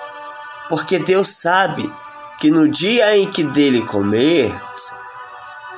Porque 0.67 0.97
Deus 0.97 1.39
sabe 1.39 1.93
que 2.39 2.49
no 2.49 2.67
dia 2.67 3.15
em 3.15 3.29
que 3.29 3.43
dele 3.43 3.85
comer, 3.85 4.51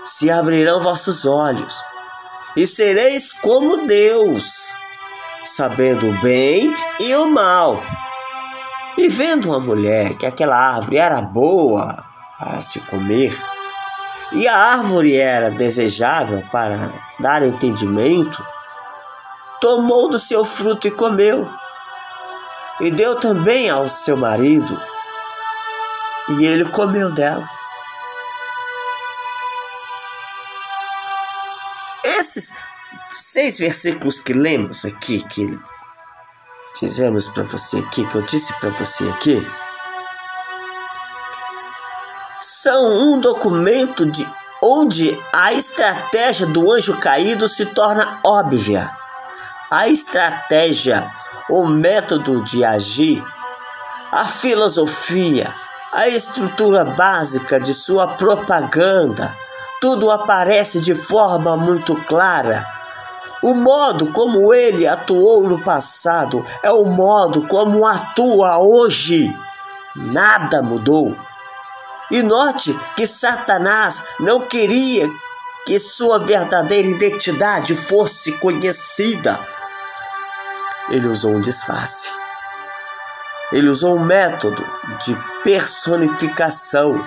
se 0.06 0.32
abrirão 0.32 0.82
vossos 0.82 1.26
olhos 1.26 1.84
e 2.56 2.65
sereis 2.65 3.34
como 3.34 3.86
Deus, 3.86 4.74
sabendo 5.43 6.10
o 6.10 6.22
bem 6.22 6.74
e 7.00 7.13
o 7.15 7.30
mal. 7.30 7.84
E 8.98 9.10
vendo 9.10 9.50
uma 9.50 9.60
mulher 9.60 10.15
que 10.15 10.26
aquela 10.26 10.56
árvore 10.56 10.98
era 10.98 11.22
boa 11.22 12.04
para 12.39 12.62
se 12.62 12.80
comer, 12.82 13.38
e 14.32 14.48
a 14.48 14.56
árvore 14.56 15.15
era 15.15 15.52
desejável 15.52 16.41
para 16.52 16.89
dar 17.20 17.43
entendimento, 17.43 18.43
tomou 19.60 20.10
do 20.10 20.17
seu 20.17 20.46
fruto 20.46 20.88
e 20.88 20.91
comeu 20.91 21.48
e 22.79 22.91
deu 22.91 23.19
também 23.19 23.69
ao 23.69 23.87
seu 23.89 24.15
marido, 24.15 24.79
e 26.29 26.45
ele 26.45 26.65
comeu 26.69 27.11
dela. 27.11 27.49
Esses 32.03 32.51
seis 33.09 33.57
versículos 33.57 34.19
que 34.19 34.33
lemos 34.33 34.85
aqui, 34.85 35.23
que 35.27 35.59
dizemos 36.79 37.27
para 37.27 37.43
você 37.43 37.79
aqui, 37.79 38.05
que 38.07 38.15
eu 38.15 38.21
disse 38.21 38.53
para 38.59 38.69
você 38.71 39.07
aqui, 39.09 39.45
são 42.39 42.85
um 42.85 43.19
documento 43.19 44.05
de 44.05 44.27
onde 44.61 45.17
a 45.33 45.53
estratégia 45.53 46.45
do 46.45 46.71
anjo 46.71 46.97
caído 46.99 47.47
se 47.47 47.65
torna 47.67 48.19
óbvia. 48.23 48.89
A 49.69 49.87
estratégia 49.87 51.11
o 51.49 51.65
método 51.65 52.43
de 52.43 52.63
agir, 52.63 53.23
a 54.12 54.25
filosofia, 54.25 55.53
a 55.93 56.07
estrutura 56.07 56.83
básica 56.83 57.60
de 57.60 57.73
sua 57.73 58.15
propaganda, 58.15 59.33
tudo 59.79 60.12
aparece 60.12 60.81
de 60.81 60.93
forma 60.93 61.55
muito 61.55 61.95
clara. 62.03 62.65
O 63.41 63.53
modo 63.53 64.12
como 64.12 64.53
ele 64.53 64.88
atuou 64.88 65.47
no 65.47 65.63
passado 65.63 66.43
é 66.63 66.71
o 66.71 66.83
modo 66.83 67.47
como 67.47 67.86
atua 67.86 68.57
hoje. 68.57 69.33
Nada 69.95 70.62
mudou. 70.62 71.15
E 72.12 72.21
note 72.23 72.77
que 72.95 73.05
Satanás 73.05 74.03
não 74.19 74.41
queria 74.41 75.07
que 75.65 75.79
sua 75.79 76.19
verdadeira 76.19 76.88
identidade 76.88 77.75
fosse 77.75 78.31
conhecida 78.33 79.39
ele 80.89 81.08
usou 81.08 81.36
um 81.36 81.41
disfarce. 81.41 82.10
Ele 83.52 83.69
usou 83.69 83.95
um 83.95 84.04
método 84.04 84.63
de 85.06 85.15
personificação. 85.43 87.06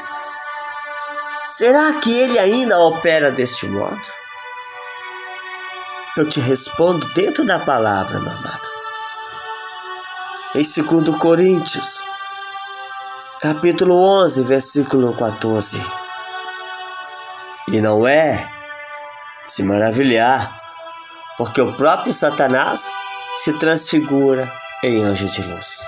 Será 1.44 1.94
que 1.94 2.18
ele 2.18 2.38
ainda 2.38 2.78
opera 2.78 3.30
deste 3.30 3.66
modo? 3.66 4.00
Eu 6.16 6.26
te 6.28 6.40
respondo 6.40 7.06
dentro 7.14 7.44
da 7.44 7.58
palavra, 7.58 8.18
meu 8.18 8.32
amado. 8.32 8.68
Em 10.54 10.62
2 10.62 11.16
Coríntios, 11.16 12.04
capítulo 13.40 13.96
11, 14.22 14.42
versículo 14.42 15.14
14. 15.14 15.80
E 17.68 17.80
não 17.80 18.06
é 18.06 18.50
se 19.44 19.62
maravilhar, 19.62 20.50
porque 21.36 21.60
o 21.60 21.76
próprio 21.76 22.12
Satanás 22.12 22.90
se 23.34 23.52
transfigura 23.58 24.52
em 24.82 25.02
anjo 25.02 25.26
de 25.26 25.42
luz. 25.42 25.86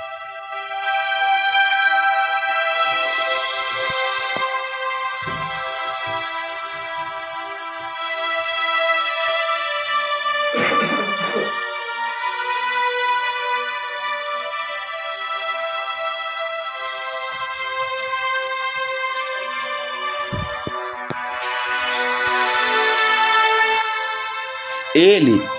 Ele 24.95 25.52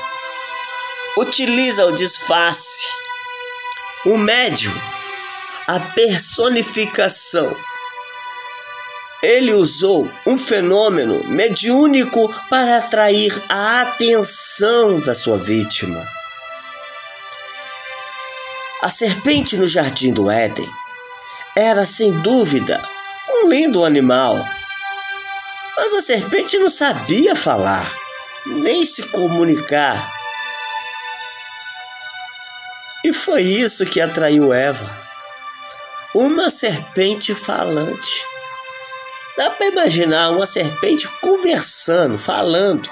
utiliza 1.17 1.85
o 1.85 1.91
disfarce, 1.91 2.87
o 4.05 4.17
médium, 4.17 4.73
a 5.67 5.79
personificação. 5.79 7.55
Ele 9.21 9.53
usou 9.53 10.11
um 10.25 10.37
fenômeno 10.37 11.23
mediúnico 11.25 12.33
para 12.49 12.77
atrair 12.77 13.41
a 13.47 13.81
atenção 13.81 14.99
da 14.99 15.13
sua 15.13 15.37
vítima. 15.37 16.05
A 18.81 18.89
serpente 18.89 19.55
no 19.55 19.65
jardim 19.65 20.11
do 20.11 20.29
Éden 20.29 20.69
era 21.55 21.85
sem 21.85 22.11
dúvida 22.21 22.83
um 23.29 23.47
lindo 23.47 23.85
animal. 23.85 24.35
Mas 25.77 25.93
a 25.93 26.01
serpente 26.01 26.57
não 26.57 26.69
sabia 26.69 27.33
falar, 27.33 27.95
nem 28.45 28.83
se 28.83 29.03
comunicar 29.03 30.22
E 33.13 33.15
foi 33.15 33.43
isso 33.43 33.85
que 33.85 34.01
atraiu 34.01 34.51
Eva. 34.51 34.89
Uma 36.15 36.49
serpente 36.49 37.35
falante. 37.35 38.25
Dá 39.37 39.51
para 39.51 39.67
imaginar 39.67 40.31
uma 40.31 40.47
serpente 40.47 41.07
conversando, 41.21 42.17
falando. 42.17 42.89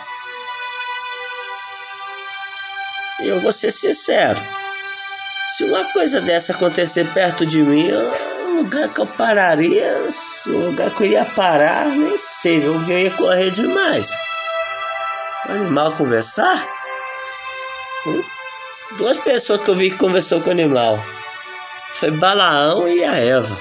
Eu 3.19 3.41
vou 3.41 3.51
ser 3.51 3.71
sincero. 3.71 4.39
Se 5.57 5.63
uma 5.63 5.85
coisa 5.85 6.21
dessa 6.21 6.53
acontecer 6.53 7.11
perto 7.13 7.43
de 7.43 7.63
mim, 7.63 7.91
o 7.91 8.57
lugar 8.57 8.89
que 8.89 9.01
eu 9.01 9.07
pararia, 9.07 10.05
o 10.45 10.51
lugar 10.51 10.91
que 10.91 11.01
eu 11.01 11.07
iria 11.07 11.25
parar, 11.25 11.87
nem 11.87 12.15
sei, 12.15 12.63
eu 12.63 12.79
ia 12.87 13.09
correr 13.09 13.49
demais. 13.49 14.11
O 15.49 15.51
animal 15.53 15.93
conversar? 15.93 16.63
Duas 18.97 19.17
pessoas 19.17 19.61
que 19.61 19.69
eu 19.69 19.75
vi 19.75 19.91
que 19.91 19.97
conversou 19.97 20.41
com 20.41 20.49
o 20.49 20.51
animal. 20.51 21.03
Foi 21.93 22.11
Balaão 22.11 22.87
e 22.87 23.03
a 23.03 23.15
Eva. 23.15 23.57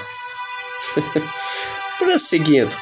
Prosseguindo. 1.97 2.75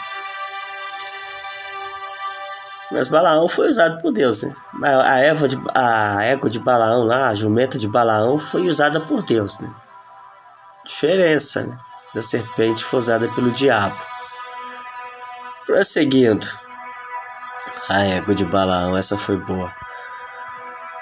Mas 2.91 3.07
Balaão 3.07 3.47
foi 3.47 3.67
usado 3.67 4.01
por 4.01 4.11
Deus, 4.11 4.41
né? 4.41 4.55
A 4.83 5.19
Eva 5.19 5.47
de, 5.47 5.57
a 5.75 6.23
égua 6.23 6.49
de 6.49 6.59
Balaão 6.59 7.03
lá, 7.03 7.27
a 7.29 7.35
jumenta 7.35 7.77
de 7.77 7.87
Balaão 7.87 8.37
foi 8.39 8.67
usada 8.67 8.99
por 8.99 9.21
Deus, 9.21 9.59
né? 9.59 9.71
Diferença, 10.85 11.63
né? 11.63 11.77
Da 12.15 12.21
serpente 12.23 12.83
foi 12.83 12.97
usada 12.97 13.29
pelo 13.29 13.51
diabo. 13.51 14.03
Prosseguindo. 15.67 16.47
A 17.87 18.03
égua 18.05 18.33
de 18.33 18.45
Balaão, 18.45 18.97
essa 18.97 19.15
foi 19.15 19.37
boa. 19.37 19.71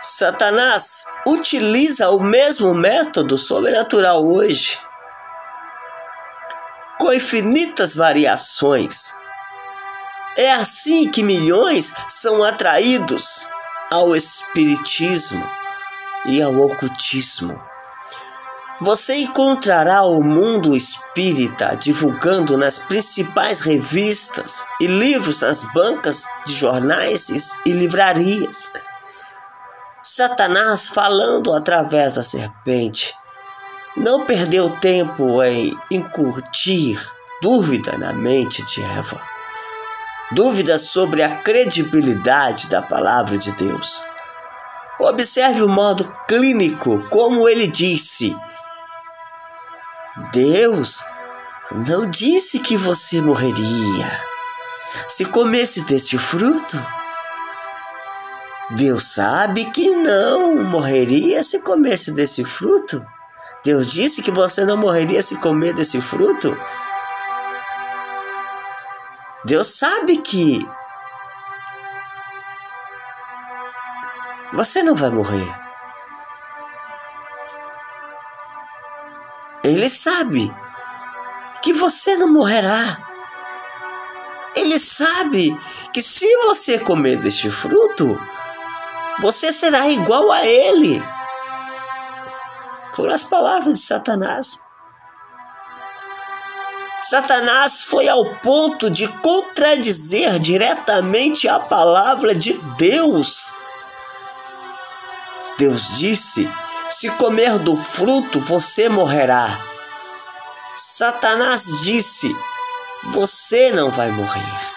Satanás 0.02 1.06
utiliza 1.26 2.10
o 2.10 2.20
mesmo 2.20 2.74
método 2.74 3.38
sobrenatural 3.38 4.26
hoje, 4.26 4.80
com 6.98 7.14
infinitas 7.14 7.96
variações 7.96 9.14
é 10.38 10.52
assim 10.52 11.10
que 11.10 11.24
milhões 11.24 11.92
são 12.08 12.44
atraídos 12.44 13.48
ao 13.90 14.16
espiritismo 14.16 15.44
e 16.28 16.40
ao 16.40 16.56
ocultismo. 16.56 17.60
Você 18.80 19.16
encontrará 19.16 20.04
o 20.04 20.22
mundo 20.22 20.76
espírita 20.76 21.76
divulgando 21.76 22.56
nas 22.56 22.78
principais 22.78 23.62
revistas 23.62 24.64
e 24.80 24.86
livros 24.86 25.40
das 25.40 25.64
bancas 25.74 26.26
de 26.46 26.54
jornais 26.54 27.58
e 27.66 27.72
livrarias. 27.74 28.70
Satanás 30.10 30.88
falando 30.88 31.54
através 31.54 32.14
da 32.14 32.24
serpente 32.24 33.14
não 33.98 34.26
perdeu 34.26 34.70
tempo 34.80 35.44
em 35.44 35.78
incutir 35.92 36.98
dúvida 37.42 37.98
na 37.98 38.14
mente 38.14 38.64
de 38.64 38.82
Eva 38.82 39.22
dúvidas 40.32 40.84
sobre 40.84 41.24
a 41.24 41.38
credibilidade 41.42 42.68
da 42.68 42.82
palavra 42.82 43.38
de 43.38 43.52
Deus. 43.52 44.02
Observe 44.98 45.62
o 45.62 45.68
modo 45.68 46.10
clínico, 46.26 47.06
como 47.10 47.48
ele 47.50 47.68
disse: 47.68 48.34
Deus 50.32 51.04
não 51.86 52.10
disse 52.10 52.60
que 52.60 52.78
você 52.78 53.20
morreria 53.22 54.28
se 55.10 55.26
comesse 55.26 55.84
deste 55.84 56.18
fruto. 56.18 56.78
Deus 58.72 59.14
sabe 59.14 59.66
que 59.72 59.90
não 59.96 60.64
morreria 60.64 61.42
se 61.42 61.62
comesse 61.62 62.12
desse 62.12 62.44
fruto. 62.44 63.06
Deus 63.64 63.92
disse 63.92 64.22
que 64.22 64.32
você 64.32 64.66
não 64.66 64.76
morreria 64.76 65.22
se 65.22 65.38
comer 65.38 65.74
desse 65.74 66.02
fruto. 66.02 66.58
Deus 69.46 69.68
sabe 69.78 70.18
que 70.18 70.60
você 74.52 74.84
não 74.84 74.96
vai 74.96 75.10
morrer. 75.10 75.68
Ele 79.64 79.90
sabe 79.90 80.54
que 81.62 81.72
você 81.72 82.16
não 82.18 82.32
morrerá. 82.32 82.98
Ele 84.56 84.80
sabe 84.80 85.58
que 85.94 86.02
se 86.02 86.28
você 86.44 86.80
comer 86.80 87.18
deste 87.18 87.50
fruto, 87.50 88.20
você 89.20 89.52
será 89.52 89.88
igual 89.88 90.32
a 90.32 90.46
ele. 90.46 91.04
Foram 92.94 93.14
as 93.14 93.24
palavras 93.24 93.80
de 93.80 93.86
Satanás. 93.86 94.62
Satanás 97.02 97.84
foi 97.84 98.08
ao 98.08 98.36
ponto 98.38 98.90
de 98.90 99.08
contradizer 99.08 100.40
diretamente 100.40 101.48
a 101.48 101.60
palavra 101.60 102.34
de 102.34 102.54
Deus. 102.78 103.54
Deus 105.58 105.98
disse: 105.98 106.52
Se 106.90 107.10
comer 107.12 107.60
do 107.60 107.76
fruto, 107.76 108.40
você 108.40 108.90
morrerá. 108.90 109.48
Satanás 110.76 111.82
disse: 111.84 112.36
Você 113.12 113.72
não 113.72 113.92
vai 113.92 114.12
morrer. 114.12 114.77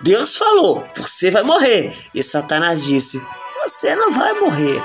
Deus 0.00 0.36
falou: 0.36 0.86
Você 0.96 1.30
vai 1.30 1.42
morrer. 1.42 1.94
E 2.14 2.22
Satanás 2.22 2.82
disse: 2.82 3.22
Você 3.62 3.94
não 3.94 4.10
vai 4.10 4.32
morrer. 4.34 4.82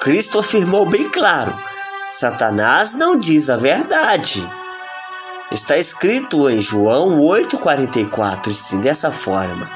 Cristo 0.00 0.40
afirmou 0.40 0.84
bem 0.84 1.08
claro: 1.08 1.56
Satanás 2.10 2.92
não 2.92 3.16
diz 3.16 3.48
a 3.48 3.56
verdade. 3.56 4.44
Está 5.52 5.76
escrito 5.76 6.50
em 6.50 6.60
João 6.60 7.18
8,44, 7.18 8.50
assim, 8.50 8.80
dessa 8.80 9.12
forma: 9.12 9.70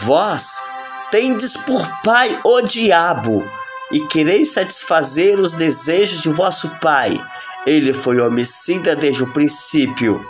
Vós 0.00 0.62
tendes 1.10 1.54
por 1.54 1.86
pai 2.02 2.40
o 2.42 2.62
diabo, 2.62 3.44
e 3.92 4.00
quereis 4.06 4.52
satisfazer 4.52 5.38
os 5.38 5.52
desejos 5.52 6.22
de 6.22 6.30
vosso 6.30 6.70
pai. 6.80 7.20
Ele 7.66 7.92
foi 7.92 8.20
homicida 8.20 8.94
desde 8.94 9.24
o 9.24 9.32
princípio, 9.32 10.24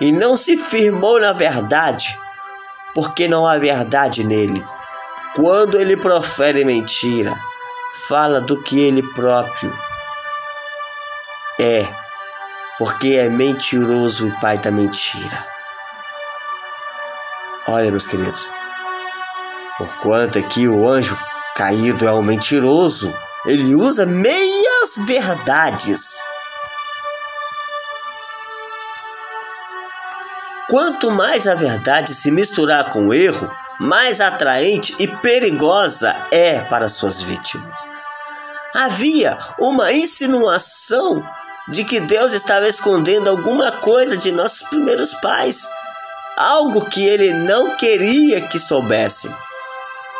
e 0.00 0.12
não 0.12 0.36
se 0.36 0.56
firmou 0.56 1.18
na 1.18 1.32
verdade, 1.32 2.18
porque 2.94 3.26
não 3.26 3.46
há 3.46 3.58
verdade 3.58 4.22
nele. 4.22 4.64
Quando 5.34 5.78
ele 5.78 5.96
profere 5.96 6.64
mentira, 6.64 7.34
fala 8.08 8.40
do 8.40 8.60
que 8.62 8.78
ele 8.78 9.02
próprio 9.14 9.72
é, 11.62 11.86
porque 12.78 13.16
é 13.16 13.28
mentiroso 13.28 14.26
e 14.26 14.40
pai 14.40 14.56
da 14.56 14.70
mentira. 14.70 15.46
Olha, 17.68 17.90
meus 17.90 18.06
queridos, 18.06 18.48
porquanto 19.76 20.38
aqui 20.38 20.66
o 20.66 20.88
anjo 20.88 21.18
caído 21.54 22.08
é 22.08 22.12
um 22.14 22.22
mentiroso, 22.22 23.14
ele 23.44 23.74
usa 23.74 24.06
meias 24.06 24.96
verdades. 25.06 26.22
Quanto 30.70 31.10
mais 31.10 31.48
a 31.48 31.54
verdade 31.56 32.14
se 32.14 32.30
misturar 32.30 32.92
com 32.92 33.08
o 33.08 33.12
erro, 33.12 33.50
mais 33.80 34.20
atraente 34.20 34.94
e 35.00 35.08
perigosa 35.08 36.14
é 36.30 36.60
para 36.60 36.88
suas 36.88 37.20
vítimas. 37.20 37.88
Havia 38.72 39.36
uma 39.58 39.92
insinuação 39.92 41.28
de 41.66 41.82
que 41.82 41.98
Deus 41.98 42.32
estava 42.32 42.68
escondendo 42.68 43.28
alguma 43.28 43.72
coisa 43.72 44.16
de 44.16 44.30
nossos 44.30 44.62
primeiros 44.62 45.12
pais, 45.14 45.68
algo 46.36 46.84
que 46.84 47.04
ele 47.04 47.32
não 47.32 47.76
queria 47.76 48.40
que 48.42 48.60
soubessem. 48.60 49.34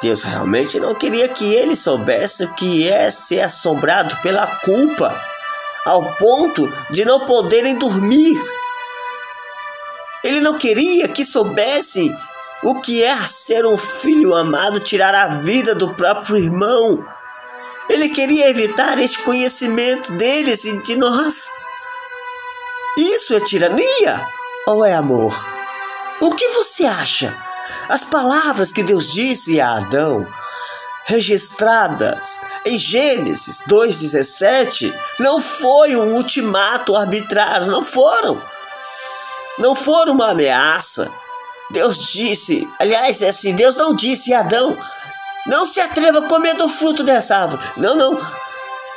Deus 0.03 0.25
realmente 0.25 0.81
não 0.81 0.97
queria 0.97 1.29
que 1.29 1.55
ele 1.55 1.77
soubesse 1.77 2.43
o 2.43 2.55
que 2.55 2.89
é 2.89 3.09
ser 3.09 3.43
assombrado 3.43 4.17
pela 4.17 4.49
culpa, 4.65 5.17
ao 5.85 6.03
ponto 6.17 6.69
de 6.91 7.05
não 7.05 7.21
poderem 7.21 7.77
dormir. 7.79 8.37
Ele 10.23 10.41
não 10.41 10.59
queria 10.59 11.09
que 11.09 11.25
soubesse 11.25 12.15
o 12.63 12.81
que 12.81 13.03
é 13.03 13.17
ser 13.27 13.65
um 13.65 13.79
filho 13.79 14.35
amado 14.35 14.79
tirar 14.79 15.15
a 15.15 15.29
vida 15.29 15.75
do 15.75 15.95
próprio 15.95 16.37
irmão? 16.37 17.03
Ele 17.89 18.11
queria 18.11 18.49
evitar 18.49 18.99
este 18.99 19.19
conhecimento 19.21 20.13
deles 20.13 20.65
e 20.65 20.79
de 20.79 20.95
nós. 20.97 21.51
Isso 22.99 23.35
é 23.35 23.41
tirania 23.41 24.27
ou 24.67 24.85
é 24.85 24.95
amor? 24.95 25.35
O 26.21 26.33
que 26.35 26.49
você 26.49 26.85
acha? 26.85 27.35
As 27.89 28.05
palavras 28.05 28.71
que 28.71 28.83
Deus 28.83 29.11
disse 29.11 29.61
a 29.61 29.77
Adão, 29.77 30.27
registradas 31.05 32.39
em 32.65 32.77
Gênesis 32.77 33.63
2,17, 33.69 34.95
não 35.19 35.41
foi 35.41 35.97
um 35.97 36.15
ultimato 36.15 36.95
arbitrário, 36.95 37.67
não 37.67 37.85
foram. 37.85 38.41
Não 39.59 39.75
foram 39.75 40.15
uma 40.15 40.31
ameaça, 40.31 41.11
Deus 41.71 41.99
disse, 41.99 42.69
aliás, 42.79 43.23
é 43.23 43.29
assim, 43.29 43.55
Deus 43.55 43.77
não 43.77 43.95
disse 43.95 44.35
a 44.35 44.41
Adão, 44.41 44.77
não 45.47 45.65
se 45.65 45.81
atreva 45.81 46.19
a 46.19 46.29
comer 46.29 46.55
do 46.55 46.69
fruto 46.69 47.05
dessa 47.05 47.37
árvore. 47.37 47.63
Não, 47.77 47.95
não. 47.95 48.21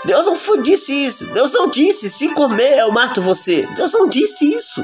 Deus 0.06 0.26
não 0.26 0.62
disse 0.62 0.92
isso. 0.92 1.28
Deus 1.28 1.52
não 1.52 1.68
disse, 1.68 2.10
se 2.10 2.34
comer 2.34 2.80
eu 2.80 2.92
mato 2.92 3.22
você. 3.22 3.66
Deus 3.76 3.94
não 3.94 4.08
disse 4.08 4.52
isso. 4.52 4.84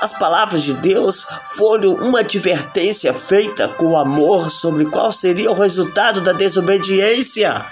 As 0.00 0.12
palavras 0.12 0.62
de 0.62 0.74
Deus 0.74 1.26
foram 1.56 1.94
uma 1.94 2.20
advertência 2.20 3.12
feita 3.12 3.68
com 3.68 3.98
amor 3.98 4.50
sobre 4.50 4.86
qual 4.86 5.10
seria 5.12 5.50
o 5.50 5.54
resultado 5.54 6.20
da 6.20 6.32
desobediência. 6.32 7.66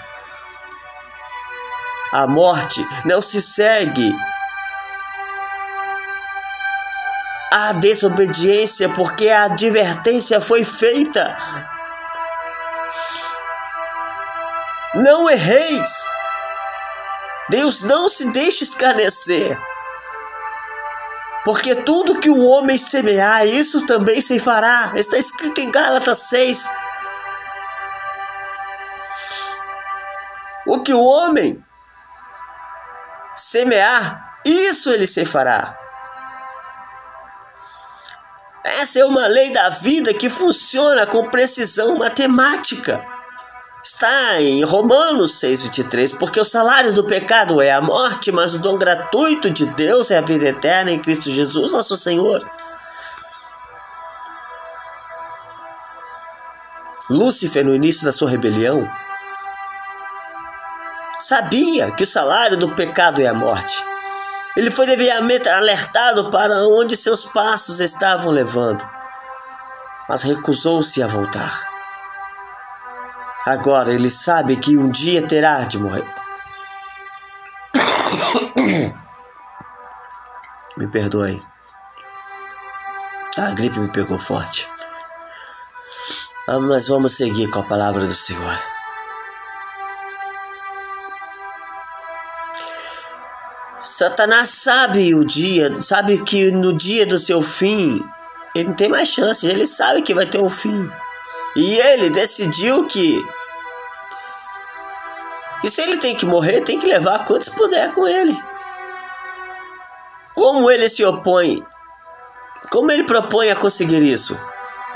A 2.11 2.27
morte 2.27 2.85
não 3.05 3.21
se 3.21 3.41
segue 3.41 4.13
à 7.51 7.73
desobediência, 7.73 8.89
porque 8.89 9.29
a 9.29 9.45
advertência 9.45 10.39
foi 10.39 10.63
feita. 10.63 11.35
Não 14.95 15.29
erreis. 15.29 15.89
Deus 17.49 17.81
não 17.81 18.07
se 18.07 18.31
deixa 18.31 18.63
escarnecer. 18.63 19.57
Porque 21.43 21.73
tudo 21.73 22.19
que 22.19 22.29
o 22.29 22.45
homem 22.45 22.77
semear, 22.77 23.45
isso 23.45 23.85
também 23.85 24.21
se 24.21 24.39
fará. 24.39 24.91
Está 24.95 25.17
escrito 25.17 25.59
em 25.59 25.71
Gálatas 25.71 26.29
6. 26.29 26.69
O 30.67 30.83
que 30.83 30.93
o 30.93 31.01
homem 31.03 31.63
semear, 33.35 34.39
isso 34.45 34.91
ele 34.91 35.07
se 35.07 35.25
fará. 35.25 35.88
Essa 38.69 38.99
é 38.99 39.05
uma 39.05 39.25
lei 39.25 39.51
da 39.51 39.69
vida 39.69 40.13
que 40.13 40.29
funciona 40.29 41.07
com 41.07 41.29
precisão 41.29 41.95
matemática. 41.95 43.03
Está 43.83 44.39
em 44.39 44.63
Romanos 44.63 45.41
6,23, 45.41 46.15
porque 46.17 46.39
o 46.39 46.45
salário 46.45 46.93
do 46.93 47.03
pecado 47.03 47.59
é 47.61 47.71
a 47.71 47.81
morte, 47.81 48.31
mas 48.31 48.53
o 48.53 48.59
dom 48.59 48.77
gratuito 48.77 49.49
de 49.49 49.65
Deus 49.65 50.11
é 50.11 50.19
a 50.19 50.21
vida 50.21 50.45
eterna 50.45 50.91
em 50.91 50.99
Cristo 50.99 51.31
Jesus, 51.31 51.71
nosso 51.71 51.97
Senhor. 51.97 52.47
Lúcifer, 57.09 57.65
no 57.65 57.73
início 57.73 58.05
da 58.05 58.11
sua 58.11 58.29
rebelião, 58.29 58.87
sabia 61.19 61.89
que 61.91 62.03
o 62.03 62.07
salário 62.07 62.55
do 62.55 62.69
pecado 62.75 63.19
é 63.19 63.25
a 63.25 63.33
morte. 63.33 63.88
Ele 64.59 64.69
foi 64.69 64.85
devidamente 64.85 65.47
alertado 65.47 66.29
para 66.29 66.67
onde 66.67 66.97
seus 66.97 67.23
passos 67.23 67.79
estavam 67.79 68.29
levando, 68.29 68.85
mas 70.09 70.23
recusou-se 70.23 71.01
a 71.01 71.07
voltar. 71.07 71.69
Agora 73.45 73.93
ele 73.93 74.09
sabe 74.09 74.57
que 74.57 74.75
um 74.77 74.91
dia 74.91 75.25
terá 75.25 75.63
de 75.63 75.77
morrer. 75.77 76.03
me 80.75 80.89
perdoem. 80.91 81.41
A 83.37 83.51
gripe 83.51 83.79
me 83.79 83.87
pegou 83.87 84.19
forte. 84.19 84.67
Mas 86.67 86.89
vamos 86.89 87.15
seguir 87.15 87.49
com 87.49 87.59
a 87.59 87.63
palavra 87.63 88.05
do 88.05 88.13
Senhor. 88.13 88.59
Satanás 93.79 94.49
sabe 94.49 95.15
o 95.15 95.23
dia, 95.23 95.79
sabe 95.79 96.21
que 96.21 96.51
no 96.51 96.73
dia 96.73 97.05
do 97.05 97.17
seu 97.17 97.41
fim 97.41 98.03
ele 98.53 98.69
não 98.69 98.75
tem 98.75 98.89
mais 98.89 99.07
chance, 99.07 99.47
ele 99.47 99.65
sabe 99.65 100.01
que 100.01 100.13
vai 100.13 100.25
ter 100.25 100.39
um 100.39 100.49
fim. 100.49 100.91
E 101.55 101.77
ele 101.77 102.09
decidiu 102.09 102.85
que 102.87 103.25
que 105.61 105.69
se 105.69 105.81
ele 105.81 105.97
tem 105.97 106.15
que 106.15 106.25
morrer, 106.25 106.61
tem 106.61 106.79
que 106.79 106.87
levar 106.87 107.25
quantos 107.25 107.49
puder 107.49 107.91
com 107.93 108.07
ele. 108.07 108.37
Como 110.33 110.69
ele 110.71 110.87
se 110.87 111.03
opõe? 111.03 111.63
Como 112.71 112.91
ele 112.91 113.03
propõe 113.03 113.49
a 113.49 113.55
conseguir 113.55 114.01
isso? 114.01 114.39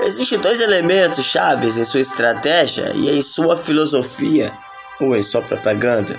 Existem 0.02 0.40
dois 0.40 0.62
elementos 0.62 1.26
chaves 1.26 1.78
em 1.78 1.86
sua 1.86 2.00
estratégia 2.00 2.92
e 2.94 3.18
em 3.18 3.22
sua 3.22 3.58
filosofia 3.58 4.58
ou 5.00 5.16
em 5.16 5.22
sua 5.22 5.42
propaganda. 5.42 6.18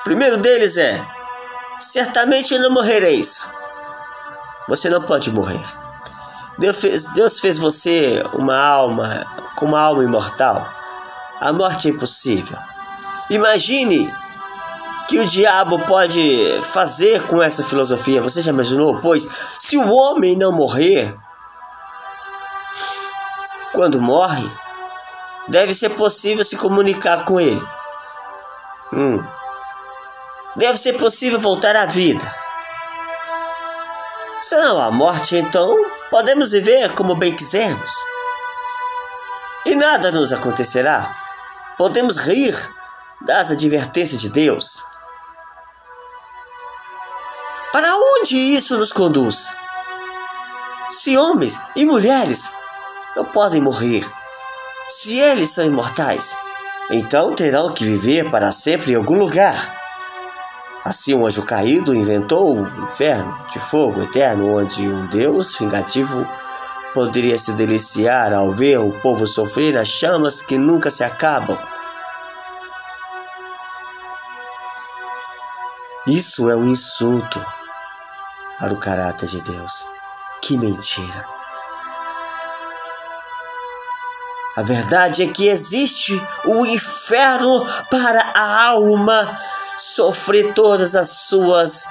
O 0.00 0.04
primeiro 0.04 0.36
deles 0.36 0.76
é 0.76 1.04
Certamente 1.78 2.56
não 2.58 2.72
morrereis. 2.72 3.48
Você 4.68 4.88
não 4.88 5.02
pode 5.02 5.30
morrer. 5.30 5.64
Deus 6.58 6.78
fez, 6.78 7.04
Deus 7.12 7.40
fez 7.40 7.58
você 7.58 8.22
uma 8.32 8.56
alma, 8.56 9.26
com 9.56 9.66
uma 9.66 9.80
alma 9.80 10.04
imortal. 10.04 10.66
A 11.40 11.52
morte 11.52 11.88
é 11.88 11.90
impossível. 11.90 12.56
Imagine 13.28 14.12
que 15.08 15.18
o 15.18 15.26
diabo 15.26 15.78
pode 15.80 16.60
fazer 16.62 17.26
com 17.26 17.42
essa 17.42 17.64
filosofia. 17.64 18.22
Você 18.22 18.40
já 18.40 18.52
imaginou? 18.52 19.00
Pois 19.00 19.28
se 19.58 19.76
o 19.76 19.92
homem 19.92 20.36
não 20.36 20.52
morrer, 20.52 21.14
quando 23.72 24.00
morre, 24.00 24.48
deve 25.48 25.74
ser 25.74 25.90
possível 25.90 26.44
se 26.44 26.56
comunicar 26.56 27.24
com 27.24 27.40
ele. 27.40 27.62
Hum 28.92 29.33
deve 30.56 30.78
ser 30.78 30.94
possível 30.94 31.38
voltar 31.38 31.76
à 31.76 31.86
vida. 31.86 32.24
Se 34.40 34.56
não 34.56 34.80
há 34.80 34.90
morte, 34.90 35.36
então 35.36 35.84
podemos 36.10 36.52
viver 36.52 36.92
como 36.92 37.14
bem 37.14 37.34
quisermos. 37.34 37.92
E 39.66 39.74
nada 39.74 40.12
nos 40.12 40.32
acontecerá. 40.32 41.16
Podemos 41.78 42.18
rir 42.18 42.54
das 43.22 43.50
advertências 43.50 44.20
de 44.20 44.28
Deus. 44.28 44.84
Para 47.72 47.96
onde 47.96 48.36
isso 48.36 48.76
nos 48.76 48.92
conduz? 48.92 49.52
Se 50.90 51.16
homens 51.16 51.58
e 51.74 51.84
mulheres 51.84 52.52
não 53.16 53.24
podem 53.24 53.60
morrer, 53.60 54.06
se 54.88 55.18
eles 55.18 55.50
são 55.50 55.64
imortais, 55.64 56.36
então 56.90 57.34
terão 57.34 57.72
que 57.72 57.84
viver 57.84 58.30
para 58.30 58.52
sempre 58.52 58.92
em 58.92 58.96
algum 58.96 59.18
lugar. 59.18 59.73
Assim, 60.84 61.14
um 61.14 61.26
anjo 61.26 61.42
caído 61.42 61.94
inventou 61.94 62.58
o 62.58 62.84
inferno 62.84 63.34
de 63.50 63.58
fogo 63.58 64.02
eterno, 64.02 64.54
onde 64.54 64.86
um 64.86 65.06
Deus 65.06 65.56
vingativo 65.56 66.28
poderia 66.92 67.38
se 67.38 67.52
deliciar 67.52 68.34
ao 68.34 68.50
ver 68.50 68.78
o 68.78 68.92
povo 69.00 69.26
sofrer 69.26 69.78
as 69.78 69.88
chamas 69.88 70.42
que 70.42 70.58
nunca 70.58 70.90
se 70.90 71.02
acabam. 71.02 71.58
Isso 76.06 76.50
é 76.50 76.56
um 76.56 76.66
insulto 76.66 77.42
para 78.58 78.74
o 78.74 78.78
caráter 78.78 79.26
de 79.26 79.40
Deus. 79.40 79.86
Que 80.42 80.58
mentira! 80.58 81.26
A 84.54 84.62
verdade 84.62 85.22
é 85.22 85.26
que 85.26 85.48
existe 85.48 86.12
o 86.44 86.66
inferno 86.66 87.66
para 87.90 88.20
a 88.34 88.66
alma 88.66 89.40
sofrer 89.76 90.54
todas 90.54 90.94
as 90.94 91.08
suas 91.26 91.86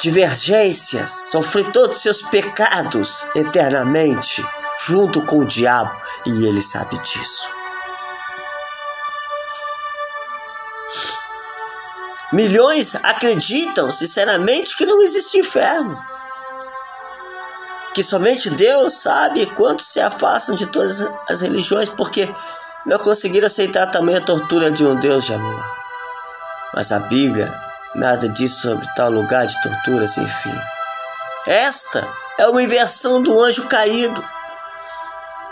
divergências, 0.00 1.30
sofrer 1.30 1.70
todos 1.72 1.96
os 1.96 2.02
seus 2.02 2.22
pecados 2.22 3.26
eternamente, 3.34 4.44
junto 4.86 5.22
com 5.22 5.40
o 5.40 5.46
diabo, 5.46 5.94
e 6.26 6.46
ele 6.46 6.62
sabe 6.62 6.98
disso. 6.98 7.48
Milhões 12.32 12.94
acreditam 13.02 13.90
sinceramente 13.90 14.76
que 14.76 14.86
não 14.86 15.02
existe 15.02 15.38
inferno. 15.38 16.00
Que 17.92 18.04
somente 18.04 18.48
Deus 18.50 18.94
sabe 18.94 19.46
quantos 19.46 19.86
se 19.86 20.00
afastam 20.00 20.54
de 20.54 20.66
todas 20.66 21.04
as 21.28 21.40
religiões, 21.40 21.88
porque 21.88 22.32
não 22.86 22.98
conseguiram 22.98 23.46
aceitar 23.46 23.86
também 23.86 24.16
a 24.16 24.24
tortura 24.24 24.70
de 24.70 24.84
um 24.84 24.96
Deus 24.96 25.24
de 25.24 25.34
amor. 25.34 25.64
Mas 26.74 26.92
a 26.92 26.98
Bíblia 26.98 27.52
nada 27.94 28.28
diz 28.28 28.54
sobre 28.60 28.86
tal 28.94 29.10
lugar 29.10 29.46
de 29.46 29.60
tortura 29.62 30.06
sem 30.06 30.26
fim. 30.26 30.54
Esta 31.46 32.06
é 32.38 32.46
uma 32.46 32.62
inversão 32.62 33.22
do 33.22 33.40
anjo 33.42 33.66
caído, 33.66 34.24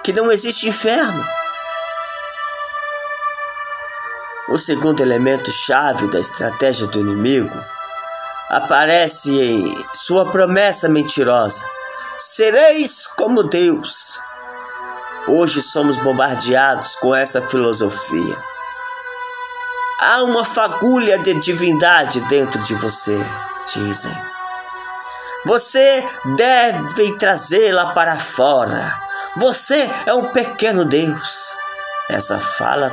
que 0.02 0.12
não 0.12 0.30
existe 0.30 0.68
inferno. 0.68 1.24
O 4.48 4.58
segundo 4.58 5.02
elemento 5.02 5.52
chave 5.52 6.10
da 6.10 6.18
estratégia 6.18 6.86
do 6.86 7.00
inimigo 7.00 7.62
aparece 8.48 9.38
em 9.38 9.86
sua 9.92 10.30
promessa 10.30 10.88
mentirosa: 10.88 11.62
sereis 12.16 13.06
como 13.06 13.42
Deus. 13.42 14.18
Hoje 15.28 15.60
somos 15.60 15.98
bombardeados 15.98 16.96
com 16.96 17.14
essa 17.14 17.42
filosofia. 17.42 18.36
Há 20.00 20.22
uma 20.22 20.42
fagulha 20.42 21.18
de 21.18 21.34
divindade 21.34 22.20
dentro 22.28 22.62
de 22.62 22.74
você, 22.74 23.18
dizem. 23.66 24.16
Você 25.44 26.02
deve 26.36 27.18
trazê-la 27.18 27.92
para 27.92 28.18
fora. 28.18 28.90
Você 29.36 29.90
é 30.06 30.14
um 30.14 30.32
pequeno 30.32 30.86
Deus. 30.86 31.54
Essa 32.08 32.38
fala 32.38 32.90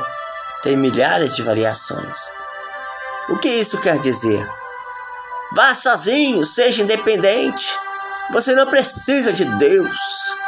tem 0.62 0.76
milhares 0.76 1.34
de 1.34 1.42
variações. 1.42 2.30
O 3.30 3.38
que 3.38 3.48
isso 3.48 3.80
quer 3.80 3.98
dizer? 3.98 4.46
Vá 5.52 5.74
sozinho, 5.74 6.44
seja 6.44 6.82
independente. 6.82 7.66
Você 8.30 8.52
não 8.54 8.66
precisa 8.66 9.32
de 9.32 9.44
Deus. 9.56 10.45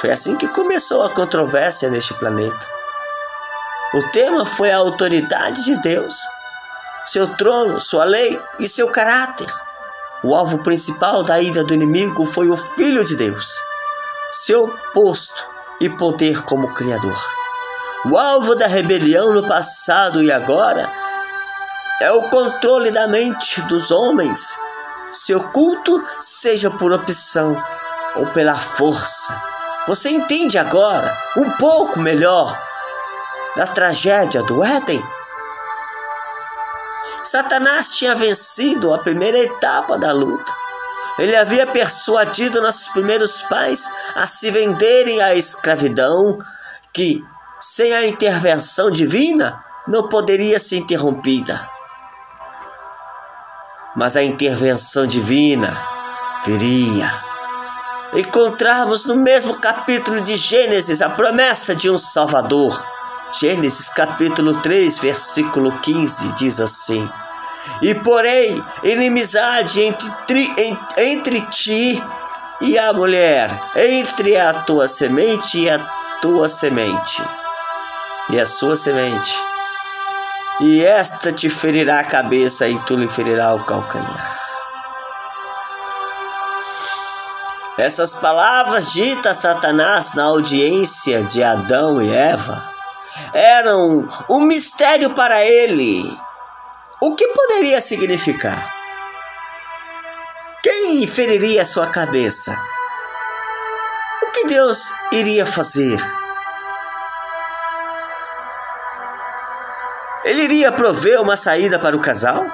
Foi 0.00 0.10
assim 0.12 0.36
que 0.36 0.46
começou 0.46 1.02
a 1.02 1.10
controvérsia 1.10 1.90
neste 1.90 2.14
planeta. 2.14 2.66
O 3.94 4.10
tema 4.10 4.46
foi 4.46 4.70
a 4.70 4.76
autoridade 4.76 5.64
de 5.64 5.76
Deus, 5.82 6.16
seu 7.04 7.26
trono, 7.34 7.80
sua 7.80 8.04
lei 8.04 8.40
e 8.60 8.68
seu 8.68 8.88
caráter. 8.88 9.48
O 10.22 10.36
alvo 10.36 10.58
principal 10.58 11.24
da 11.24 11.40
ira 11.40 11.64
do 11.64 11.74
inimigo 11.74 12.24
foi 12.24 12.48
o 12.48 12.56
Filho 12.56 13.04
de 13.04 13.16
Deus, 13.16 13.60
seu 14.30 14.68
posto 14.92 15.44
e 15.80 15.88
poder 15.88 16.42
como 16.42 16.74
Criador. 16.74 17.18
O 18.04 18.16
alvo 18.16 18.54
da 18.54 18.68
rebelião 18.68 19.32
no 19.32 19.48
passado 19.48 20.22
e 20.22 20.30
agora 20.30 20.88
é 22.00 22.12
o 22.12 22.28
controle 22.30 22.92
da 22.92 23.08
mente 23.08 23.60
dos 23.62 23.90
homens, 23.90 24.56
seu 25.10 25.42
culto 25.48 26.04
seja 26.20 26.70
por 26.70 26.92
opção 26.92 27.60
ou 28.14 28.26
pela 28.28 28.54
força. 28.54 29.57
Você 29.88 30.10
entende 30.10 30.56
agora 30.56 31.12
um 31.36 31.50
pouco 31.56 31.98
melhor 31.98 32.56
da 33.56 33.66
tragédia 33.66 34.40
do 34.44 34.62
Éden? 34.62 35.02
Satanás 37.24 37.96
tinha 37.96 38.14
vencido 38.14 38.94
a 38.94 38.98
primeira 38.98 39.38
etapa 39.38 39.98
da 39.98 40.12
luta. 40.12 40.52
Ele 41.18 41.34
havia 41.34 41.66
persuadido 41.66 42.62
nossos 42.62 42.86
primeiros 42.88 43.42
pais 43.42 43.90
a 44.14 44.28
se 44.28 44.52
venderem 44.52 45.20
à 45.20 45.34
escravidão, 45.34 46.38
que, 46.92 47.20
sem 47.58 47.92
a 47.92 48.06
intervenção 48.06 48.92
divina, 48.92 49.60
não 49.88 50.08
poderia 50.08 50.60
ser 50.60 50.76
interrompida 50.76 51.68
mas 53.98 54.16
a 54.16 54.22
intervenção 54.22 55.08
divina 55.08 55.76
viria. 56.44 57.27
Encontrarmos 58.12 59.04
no 59.04 59.16
mesmo 59.16 59.58
capítulo 59.58 60.20
de 60.20 60.36
Gênesis 60.36 61.02
a 61.02 61.10
promessa 61.10 61.74
de 61.74 61.90
um 61.90 61.98
Salvador. 61.98 62.82
Gênesis 63.38 63.90
capítulo 63.90 64.60
3, 64.62 64.98
versículo 64.98 65.78
15 65.80 66.32
diz 66.34 66.60
assim: 66.60 67.08
E 67.82 67.94
porém 67.94 68.62
inimizade 68.82 69.80
entre, 69.82 70.48
entre 70.96 71.40
ti 71.48 72.02
e 72.60 72.78
a 72.78 72.92
mulher, 72.92 73.50
entre 73.76 74.36
a 74.36 74.54
tua 74.54 74.88
semente 74.88 75.60
e 75.60 75.70
a 75.70 75.78
tua 76.22 76.48
semente, 76.48 77.22
e 78.30 78.40
a 78.40 78.46
sua 78.46 78.76
semente 78.76 79.48
e 80.60 80.84
esta 80.84 81.32
te 81.32 81.48
ferirá 81.48 82.00
a 82.00 82.04
cabeça 82.04 82.68
e 82.68 82.78
tu 82.80 82.96
lhe 82.96 83.06
ferirá 83.06 83.54
o 83.54 83.64
calcanhar. 83.64 84.37
Essas 87.78 88.12
palavras 88.12 88.92
ditas 88.92 89.44
a 89.44 89.52
Satanás 89.52 90.12
na 90.12 90.24
audiência 90.24 91.22
de 91.22 91.44
Adão 91.44 92.02
e 92.02 92.12
Eva 92.12 92.68
eram 93.32 94.08
um 94.28 94.40
mistério 94.40 95.14
para 95.14 95.40
ele. 95.44 96.02
O 97.00 97.14
que 97.14 97.28
poderia 97.28 97.80
significar? 97.80 98.74
Quem 100.60 101.06
feriria 101.06 101.64
sua 101.64 101.86
cabeça? 101.86 102.52
O 104.22 104.32
que 104.32 104.48
Deus 104.48 104.92
iria 105.12 105.46
fazer? 105.46 105.98
Ele 110.24 110.42
iria 110.42 110.72
prover 110.72 111.20
uma 111.22 111.36
saída 111.36 111.78
para 111.78 111.96
o 111.96 112.00
casal? 112.00 112.44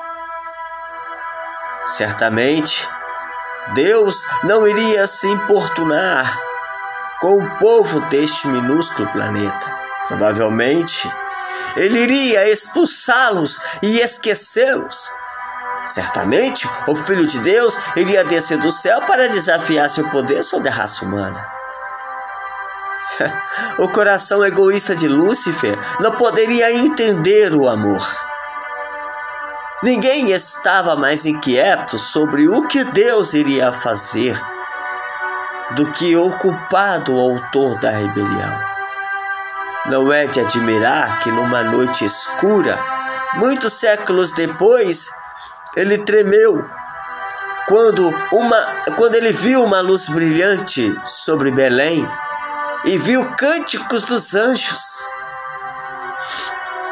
Certamente, 1.87 2.87
Deus 3.73 4.25
não 4.43 4.69
iria 4.69 5.07
se 5.07 5.27
importunar 5.27 6.39
com 7.21 7.39
o 7.39 7.59
povo 7.59 8.01
deste 8.11 8.47
minúsculo 8.49 9.09
planeta. 9.11 9.75
Provavelmente, 10.09 11.11
ele 11.77 12.01
iria 12.01 12.51
expulsá-los 12.51 13.59
e 13.83 14.01
esquecê-los. 14.01 15.11
Certamente, 15.87 16.69
o 16.87 16.95
Filho 16.95 17.27
de 17.27 17.39
Deus 17.41 17.79
iria 17.97 18.25
descer 18.25 18.59
do 18.59 18.71
céu 18.71 19.01
para 19.03 19.29
desafiar 19.29 19.89
seu 19.89 20.09
poder 20.11 20.43
sobre 20.43 20.69
a 20.69 20.73
raça 20.73 21.05
humana. 21.05 21.47
o 23.79 23.89
coração 23.89 24.45
egoísta 24.45 24.95
de 24.95 25.09
Lúcifer 25.09 25.79
não 26.01 26.13
poderia 26.13 26.73
entender 26.73 27.55
o 27.55 27.69
amor. 27.69 28.07
Ninguém 29.85 30.31
estava 30.31 30.97
mais 30.97 31.27
inquieto 31.27 31.99
sobre 31.99 32.49
o 32.49 32.67
que 32.67 32.83
Deus 32.85 33.35
iria 33.35 33.71
fazer 33.71 34.35
do 35.73 35.93
que 35.93 36.17
o 36.17 36.31
culpado 36.39 37.21
autor 37.21 37.79
da 37.81 37.91
rebelião. 37.91 38.61
Não 39.85 40.11
é 40.11 40.27
de 40.27 40.41
admirar 40.41 41.21
que 41.21 41.31
numa 41.31 41.63
noite 41.63 42.03
escura, 42.03 42.79
muitos 43.35 43.75
séculos 43.75 44.33
depois, 44.33 45.11
ele 45.77 45.99
tremeu 45.99 46.67
quando, 47.69 48.09
uma, 48.33 48.67
quando 48.97 49.17
ele 49.17 49.35
viu 49.35 49.63
uma 49.63 49.83
luz 49.83 50.09
brilhante 50.09 50.99
sobre 51.05 51.51
Belém 51.51 52.09
e 52.87 52.97
viu 52.97 53.23
cânticos 53.37 54.05
dos 54.05 54.35
anjos. 54.35 55.05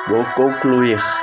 Vou 0.09 0.27
concluir. 0.35 1.22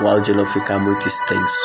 O 0.00 0.08
áudio 0.08 0.34
não 0.34 0.44
ficar 0.44 0.78
muito 0.78 1.08
extenso. 1.08 1.60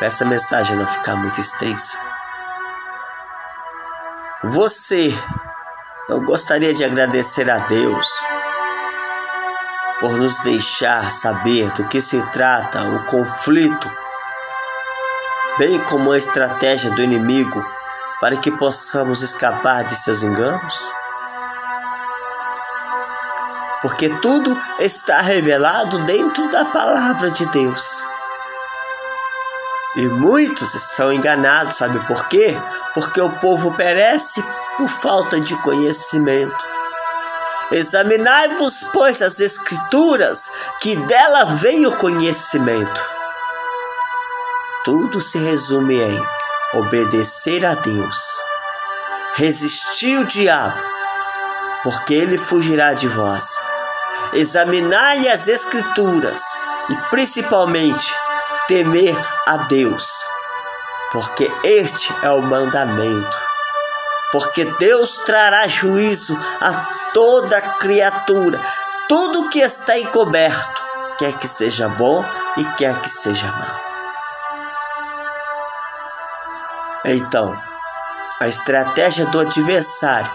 Essa 0.00 0.24
mensagem 0.24 0.76
não 0.76 0.86
ficar 0.86 1.16
muito 1.16 1.40
extensa. 1.40 1.96
Você 4.44 5.12
não 6.08 6.24
gostaria 6.24 6.74
de 6.74 6.84
agradecer 6.84 7.50
a 7.50 7.58
Deus 7.58 8.08
por 10.00 10.12
nos 10.12 10.38
deixar 10.40 11.10
saber 11.12 11.70
do 11.72 11.86
que 11.88 12.00
se 12.00 12.20
trata 12.32 12.82
o 12.84 13.04
conflito 13.06 13.90
bem 15.58 15.78
como 15.84 16.12
a 16.12 16.18
estratégia 16.18 16.90
do 16.92 17.02
inimigo 17.02 17.64
para 18.20 18.36
que 18.36 18.50
possamos 18.50 19.22
escapar 19.22 19.84
de 19.84 19.96
seus 19.96 20.22
enganos? 20.22 20.92
Porque 23.80 24.08
tudo 24.20 24.58
está 24.80 25.20
revelado 25.20 26.04
dentro 26.04 26.50
da 26.50 26.64
palavra 26.66 27.30
de 27.30 27.46
Deus. 27.46 28.06
E 29.96 30.06
muitos 30.06 30.70
são 30.70 31.12
enganados, 31.12 31.76
sabe 31.76 31.98
por 32.06 32.28
quê? 32.28 32.56
Porque 32.94 33.20
o 33.20 33.30
povo 33.38 33.74
perece 33.76 34.42
por 34.76 34.88
falta 34.88 35.40
de 35.40 35.54
conhecimento. 35.62 36.66
Examinai-vos, 37.70 38.84
pois, 38.92 39.20
as 39.22 39.40
Escrituras, 39.40 40.50
que 40.80 40.96
dela 40.96 41.44
vem 41.44 41.86
o 41.86 41.96
conhecimento 41.96 43.18
tudo 44.88 45.20
se 45.20 45.36
resume 45.36 46.00
em 46.00 46.26
obedecer 46.72 47.62
a 47.66 47.74
Deus, 47.74 48.40
resistir 49.34 50.18
o 50.18 50.24
diabo, 50.24 50.80
porque 51.82 52.14
ele 52.14 52.38
fugirá 52.38 52.94
de 52.94 53.06
vós. 53.06 53.62
Examinai 54.32 55.28
as 55.28 55.48
Escrituras 55.48 56.42
e 56.88 56.96
principalmente 57.10 58.14
temer 58.66 59.16
a 59.46 59.56
Deus, 59.56 60.24
porque 61.12 61.50
este 61.64 62.14
é 62.22 62.30
o 62.30 62.42
mandamento. 62.42 63.48
Porque 64.30 64.66
Deus 64.78 65.18
trará 65.24 65.66
juízo 65.66 66.38
a 66.60 67.10
toda 67.14 67.60
criatura, 67.60 68.60
tudo 69.08 69.48
que 69.48 69.60
está 69.60 69.98
encoberto, 69.98 70.82
quer 71.18 71.32
que 71.38 71.48
seja 71.48 71.88
bom 71.88 72.22
e 72.58 72.64
quer 72.76 73.00
que 73.00 73.08
seja 73.08 73.46
mal. 73.46 73.80
Então, 77.06 77.58
a 78.38 78.46
estratégia 78.46 79.24
do 79.26 79.40
adversário 79.40 80.30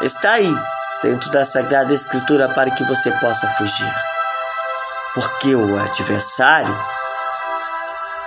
está 0.00 0.32
aí, 0.32 0.54
dentro 1.02 1.30
da 1.30 1.44
Sagrada 1.44 1.92
Escritura, 1.92 2.48
para 2.48 2.70
que 2.70 2.84
você 2.84 3.10
possa 3.18 3.48
fugir. 3.58 3.94
Porque 5.14 5.54
o 5.54 5.78
adversário, 5.78 6.74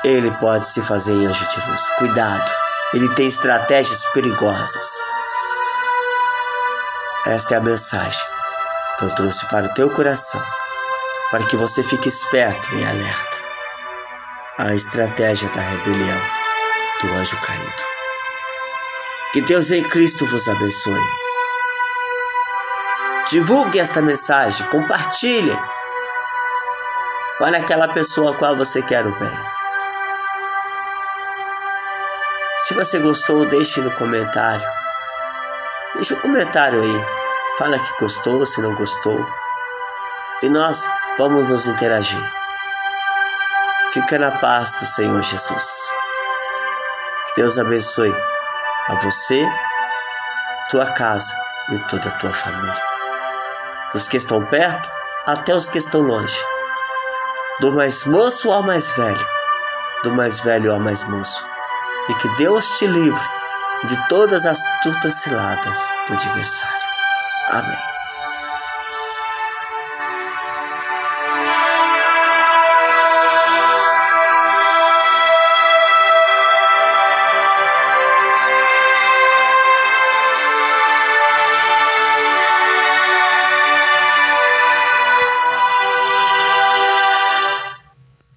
ele 0.03 0.31
pode 0.37 0.65
se 0.65 0.81
fazer 0.81 1.13
anjo 1.13 1.47
de 1.47 1.69
luz. 1.69 1.89
Cuidado, 1.97 2.51
ele 2.93 3.09
tem 3.15 3.27
estratégias 3.27 4.03
perigosas. 4.13 4.85
Esta 7.25 7.55
é 7.55 7.57
a 7.57 7.61
mensagem 7.61 8.25
que 8.99 9.05
eu 9.05 9.15
trouxe 9.15 9.47
para 9.47 9.65
o 9.65 9.73
teu 9.73 9.89
coração, 9.89 10.43
para 11.31 11.45
que 11.47 11.57
você 11.57 11.83
fique 11.83 12.07
esperto 12.07 12.75
e 12.75 12.85
alerta. 12.85 13.35
a 14.57 14.73
estratégia 14.73 15.49
da 15.49 15.59
rebelião 15.59 16.21
do 17.01 17.13
anjo 17.13 17.37
caído. 17.41 17.83
Que 19.33 19.41
Deus 19.41 19.69
em 19.69 19.83
Cristo 19.83 20.25
vos 20.27 20.47
abençoe. 20.47 21.24
Divulgue 23.29 23.79
esta 23.79 24.01
mensagem, 24.01 24.67
compartilhe 24.67 25.57
para 27.39 27.57
aquela 27.57 27.87
pessoa 27.87 28.33
a 28.33 28.37
qual 28.37 28.55
você 28.55 28.81
quer 28.83 29.05
o 29.05 29.11
bem. 29.17 29.39
Se 32.67 32.73
você 32.73 32.99
gostou, 32.99 33.45
deixe 33.45 33.81
no 33.81 33.91
comentário. 33.91 34.65
Deixe 35.95 36.13
um 36.13 36.19
comentário 36.19 36.81
aí. 36.81 37.05
Fala 37.57 37.79
que 37.79 37.99
gostou, 37.99 38.45
se 38.45 38.61
não 38.61 38.75
gostou. 38.75 39.25
E 40.41 40.49
nós 40.49 40.87
vamos 41.17 41.49
nos 41.49 41.65
interagir. 41.67 42.31
Fica 43.91 44.19
na 44.19 44.31
paz 44.31 44.73
do 44.73 44.85
Senhor 44.85 45.21
Jesus. 45.21 45.89
Que 47.27 47.41
Deus 47.41 47.57
abençoe 47.57 48.15
a 48.89 48.95
você, 48.95 49.43
tua 50.69 50.85
casa 50.87 51.33
e 51.71 51.79
toda 51.79 52.09
a 52.09 52.11
tua 52.13 52.31
família. 52.31 52.94
Dos 53.95 54.09
que 54.09 54.17
estão 54.17 54.45
perto 54.47 54.89
até 55.25 55.55
os 55.55 55.69
que 55.69 55.77
estão 55.77 56.01
longe. 56.01 56.37
Do 57.61 57.71
mais 57.71 58.03
moço 58.03 58.51
ao 58.51 58.61
mais 58.61 58.91
velho, 58.91 59.27
do 60.03 60.11
mais 60.11 60.41
velho 60.41 60.73
ao 60.73 60.81
mais 60.81 61.01
moço. 61.05 61.47
E 62.09 62.13
que 62.15 62.27
Deus 62.35 62.67
te 62.71 62.87
livre 62.87 63.25
de 63.85 64.09
todas 64.09 64.45
as 64.45 64.59
turtas 64.83 65.13
ciladas 65.21 65.79
do 66.09 66.13
adversário. 66.13 66.75
Amém. 67.47 67.94